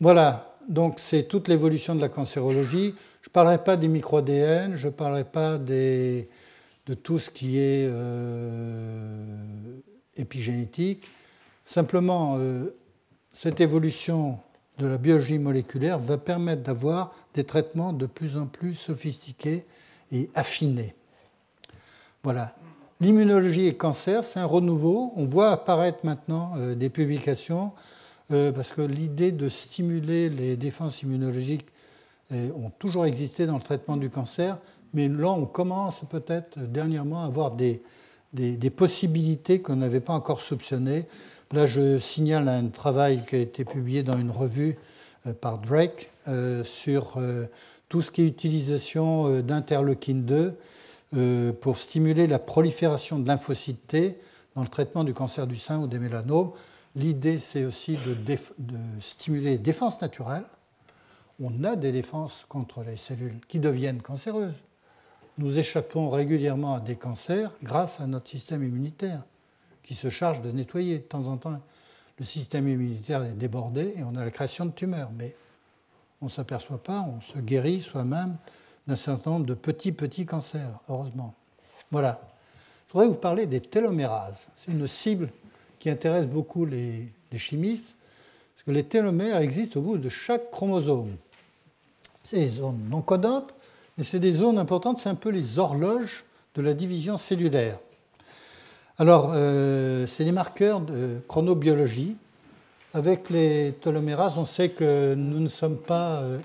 [0.00, 2.94] Voilà, donc c'est toute l'évolution de la cancérologie.
[3.28, 6.24] Je ne parlerai pas des micro-ADN, je ne parlerai pas de
[7.02, 9.22] tout ce qui est euh,
[10.16, 11.06] épigénétique.
[11.66, 12.74] Simplement, euh,
[13.34, 14.38] cette évolution
[14.78, 19.66] de la biologie moléculaire va permettre d'avoir des traitements de plus en plus sophistiqués
[20.10, 20.94] et affinés.
[22.22, 22.56] Voilà.
[22.98, 25.12] L'immunologie et cancer, c'est un renouveau.
[25.16, 27.72] On voit apparaître maintenant euh, des publications
[28.30, 31.64] parce que l'idée de stimuler les défenses immunologiques
[32.32, 34.58] ont toujours existé dans le traitement du cancer,
[34.94, 37.82] mais là, on commence peut-être dernièrement à avoir des,
[38.32, 41.06] des, possibilités qu'on n'avait pas encore soupçonnées.
[41.52, 44.76] Là, je signale un travail qui a été publié dans une revue
[45.26, 47.46] euh, par Drake euh, sur euh,
[47.88, 50.54] tout ce qui est utilisation d'interleukine 2
[51.62, 54.18] pour stimuler la prolifération de lymphocytes T
[54.54, 56.50] dans le traitement du cancer du sein ou des mélanomes.
[56.94, 60.44] L'idée, c'est aussi de, de stimuler les défenses naturelles
[61.42, 64.54] on a des défenses contre les cellules qui deviennent cancéreuses.
[65.38, 69.22] Nous échappons régulièrement à des cancers grâce à notre système immunitaire
[69.84, 70.98] qui se charge de nettoyer.
[70.98, 71.60] De temps en temps,
[72.18, 75.10] le système immunitaire est débordé et on a la création de tumeurs.
[75.16, 75.36] Mais
[76.20, 78.36] on ne s'aperçoit pas, on se guérit soi-même
[78.88, 81.34] d'un certain nombre de petits, petits cancers, heureusement.
[81.90, 82.20] Voilà.
[82.88, 84.34] je voudrais vous parler des télomérases.
[84.56, 85.30] C'est une cible
[85.78, 87.94] qui intéresse beaucoup les, chimistes,
[88.54, 91.16] parce que les télomères existent au bout de chaque chromosome.
[92.32, 93.54] Des zones non codantes,
[93.96, 96.24] mais c'est des zones importantes, c'est un peu les horloges
[96.54, 97.78] de la division cellulaire.
[98.98, 102.16] Alors, euh, c'est des marqueurs de chronobiologie.
[102.94, 106.38] Avec les télomérases, on sait que nous ne sommes pas, euh,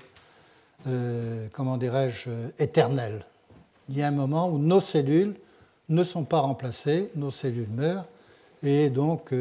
[0.86, 3.26] euh, comment dirais-je, éternels.
[3.88, 5.34] Il y a un moment où nos cellules
[5.88, 8.06] ne sont pas remplacées, nos cellules meurent,
[8.62, 9.34] et donc,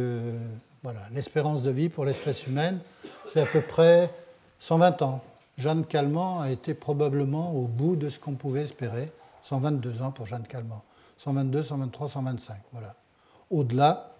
[0.84, 2.80] voilà, l'espérance de vie pour l'espèce humaine,
[3.32, 4.10] c'est à peu près
[4.60, 5.24] 120 ans.
[5.58, 9.12] Jeanne Calment a été probablement au bout de ce qu'on pouvait espérer.
[9.44, 10.84] 122 ans pour Jeanne Calment.
[11.20, 12.58] 122, 123, 125.
[12.72, 12.96] Voilà.
[13.50, 14.16] Au-delà,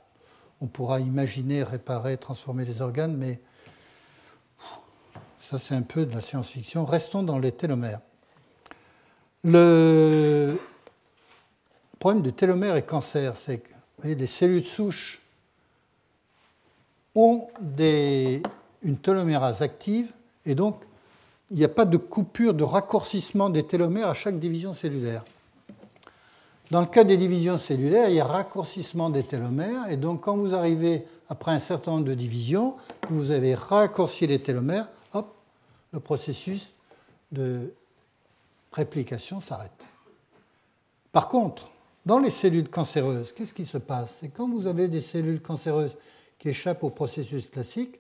[0.62, 3.40] on pourra imaginer réparer, transformer les organes, mais
[5.50, 6.86] ça c'est un peu de la science-fiction.
[6.86, 8.00] Restons dans les télomères.
[9.44, 10.58] Le
[12.00, 13.72] problème du télomère et cancer, c'est que
[14.04, 15.22] les cellules souches
[17.16, 17.48] ont
[17.80, 20.12] une télomérase active
[20.46, 20.82] et donc
[21.52, 25.24] il n'y a pas de coupure, de raccourcissement des télomères à chaque division cellulaire.
[26.72, 30.38] Dans le cas des divisions cellulaires, il y a raccourcissement des télomères et donc quand
[30.38, 32.76] vous arrivez après un certain nombre de divisions,
[33.10, 35.36] vous avez raccourci les télomères, hop,
[35.92, 36.74] le processus
[37.32, 37.74] de
[38.72, 39.72] réplication s'arrête.
[41.12, 41.70] Par contre,
[42.06, 44.18] dans les cellules cancéreuses, qu'est-ce qui se passe?
[44.20, 45.96] C'est quand vous avez des cellules cancéreuses
[46.40, 48.00] qui échappent au processus classique,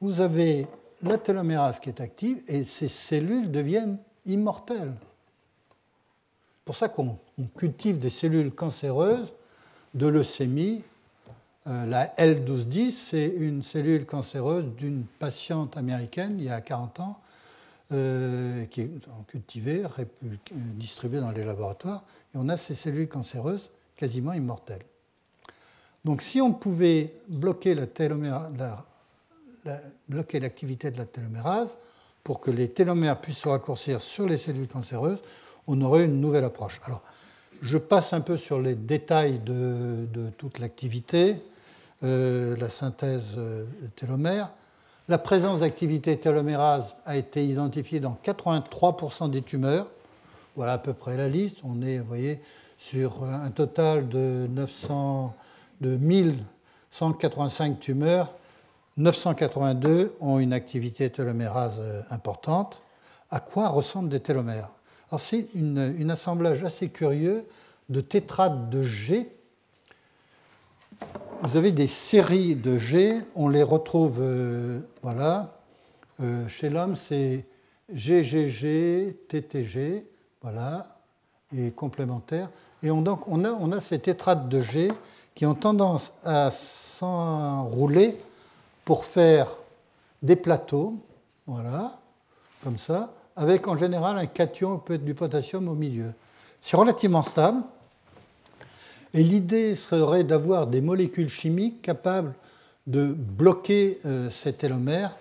[0.00, 0.66] vous avez
[1.02, 4.94] la télomérase qui est active et ces cellules deviennent immortelles.
[6.64, 7.18] Pour ça qu'on
[7.56, 9.32] cultive des cellules cancéreuses
[9.94, 10.82] de leucémie.
[11.66, 17.20] Euh, la L1210, c'est une cellule cancéreuse d'une patiente américaine il y a 40 ans
[17.92, 18.90] euh, qui est
[19.28, 19.82] cultivée,
[20.54, 24.84] distribuée dans les laboratoires, et on a ces cellules cancéreuses quasiment immortelles.
[26.04, 27.74] Donc si on pouvait bloquer
[30.08, 31.68] l'activité de la télomérase
[32.26, 35.20] pour que les télomères puissent se raccourcir sur les cellules cancéreuses,
[35.68, 36.80] on aurait une nouvelle approche.
[36.84, 37.02] Alors,
[37.62, 40.06] je passe un peu sur les détails de,
[40.36, 41.36] toute l'activité,
[42.02, 43.64] euh, la synthèse euh,
[43.94, 44.50] télomère.
[45.08, 49.86] La présence d'activité télomérase a été identifiée dans 83% des tumeurs.
[50.56, 51.58] Voilà à peu près la liste.
[51.62, 52.40] On est, vous voyez,
[52.76, 55.32] sur un total de, 900,
[55.80, 58.32] de 1185 tumeurs.
[58.96, 62.80] 982 ont une activité télomérase euh, importante.
[63.30, 64.70] À quoi ressemblent des télomères?
[65.10, 67.46] Alors c'est un assemblage assez curieux
[67.88, 69.30] de tétrades de G
[71.42, 75.52] vous avez des séries de G, on les retrouve, euh, voilà,
[76.20, 77.44] euh, chez l'homme c'est
[77.92, 80.08] GGG, TTG,
[80.42, 80.98] voilà,
[81.54, 82.48] et complémentaires.
[82.82, 84.90] Et on, a, on a ces tétrades de G
[85.34, 88.18] qui ont tendance à s'enrouler
[88.86, 89.48] pour faire
[90.22, 90.94] des plateaux,
[91.46, 91.98] voilà,
[92.64, 96.14] comme ça, avec en général un cation, peut être du potassium au milieu.
[96.60, 97.62] C'est relativement stable,
[99.12, 102.32] et l'idée serait d'avoir des molécules chimiques capables
[102.86, 105.16] de bloquer euh, ces télomères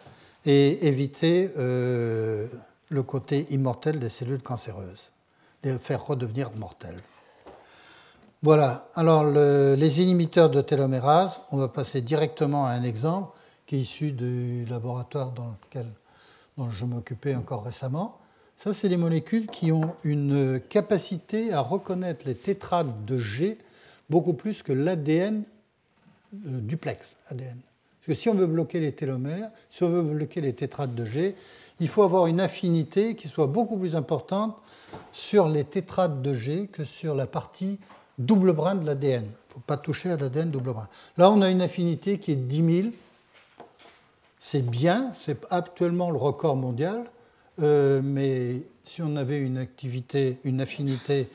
[0.45, 2.47] et éviter euh,
[2.89, 5.09] le côté immortel des cellules cancéreuses,
[5.63, 7.01] les faire redevenir mortelles.
[8.43, 13.29] Voilà, alors les inhibiteurs de télomérase, on va passer directement à un exemple
[13.65, 15.87] qui est issu du laboratoire dans lequel
[16.57, 18.19] dont je m'occupais encore récemment.
[18.57, 23.57] Ça, c'est des molécules qui ont une capacité à reconnaître les tétrades de G
[24.09, 25.43] beaucoup plus que l'ADN
[26.33, 27.57] euh, duplex ADN.
[27.99, 31.05] Parce que si on veut bloquer les télomères, si on veut bloquer les tétrades de
[31.05, 31.35] G,
[31.79, 34.55] il faut avoir une affinité qui soit beaucoup plus importante
[35.11, 37.79] sur les tétrades de G que sur la partie
[38.17, 39.23] double brin de l'ADN.
[39.23, 40.87] Il ne faut pas toucher à l'ADN double brin.
[41.17, 42.93] Là, on a une affinité qui est 10 000.
[44.47, 47.05] C'est bien, c'est actuellement le record mondial,
[47.63, 51.31] euh, mais si on avait une activité, une affinité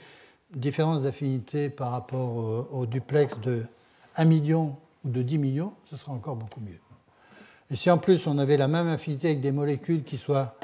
[0.54, 3.64] différence d'affinité par rapport au, duplex de
[4.14, 6.78] 1 million ou de 10 millions, ce serait encore beaucoup mieux.
[7.68, 10.54] Et si en plus on avait la même affinité avec des molécules qui soient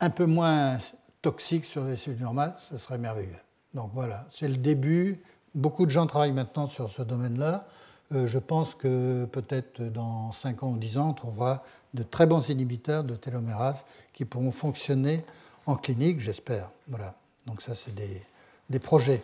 [0.00, 0.78] un peu moins
[1.20, 3.36] toxiques sur les cellules normales, ce serait merveilleux.
[3.74, 5.20] Donc voilà, c'est le début.
[5.54, 7.68] Beaucoup de gens travaillent maintenant sur ce domaine-là.
[8.14, 12.26] Euh, je pense que peut-être dans 5 ans ou 10 ans, on trouvera de très
[12.26, 15.24] bons inhibiteurs de télomérase qui pourront fonctionner
[15.66, 16.70] en clinique, j'espère.
[16.88, 17.14] Voilà.
[17.46, 19.22] Donc ça, c'est des, projets.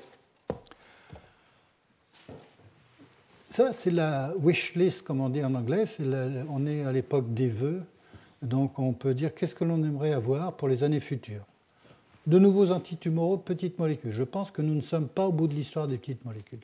[3.50, 5.84] Ça, c'est la wish list, comme on dit en anglais.
[6.48, 7.82] on est à l'époque des vœux.
[8.40, 11.44] Donc on peut dire qu'est-ce que l'on aimerait avoir pour les années futures?
[12.26, 14.12] de nouveaux antitumoraux petites molécules.
[14.12, 16.60] Je pense que nous ne sommes pas au bout de l'histoire des petites molécules.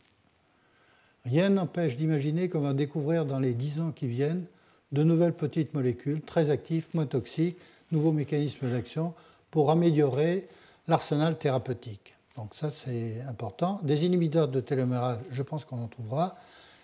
[1.24, 4.44] Rien n'empêche d'imaginer qu'on va découvrir dans les 10 ans qui viennent
[4.92, 7.58] de nouvelles petites molécules très actives, moins toxiques,
[7.92, 9.14] nouveaux mécanismes d'action
[9.50, 10.48] pour améliorer
[10.86, 12.14] l'arsenal thérapeutique.
[12.36, 13.80] Donc ça, c'est important.
[13.82, 16.36] Des inhibiteurs de télomérase, je pense qu'on en trouvera.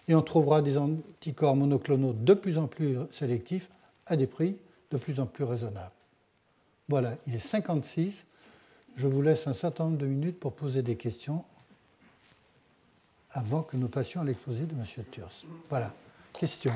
[0.07, 3.70] Et on trouvera des anticorps monoclonaux de plus en plus sélectifs
[4.07, 4.57] à des prix
[4.91, 5.93] de plus en plus raisonnables.
[6.89, 8.12] Voilà, il est 56.
[8.97, 11.45] Je vous laisse un certain nombre de minutes pour poser des questions
[13.35, 14.85] avant que nous passions à l'exposé de M.
[15.11, 15.30] Thurs.
[15.68, 15.93] Voilà,
[16.32, 16.72] question.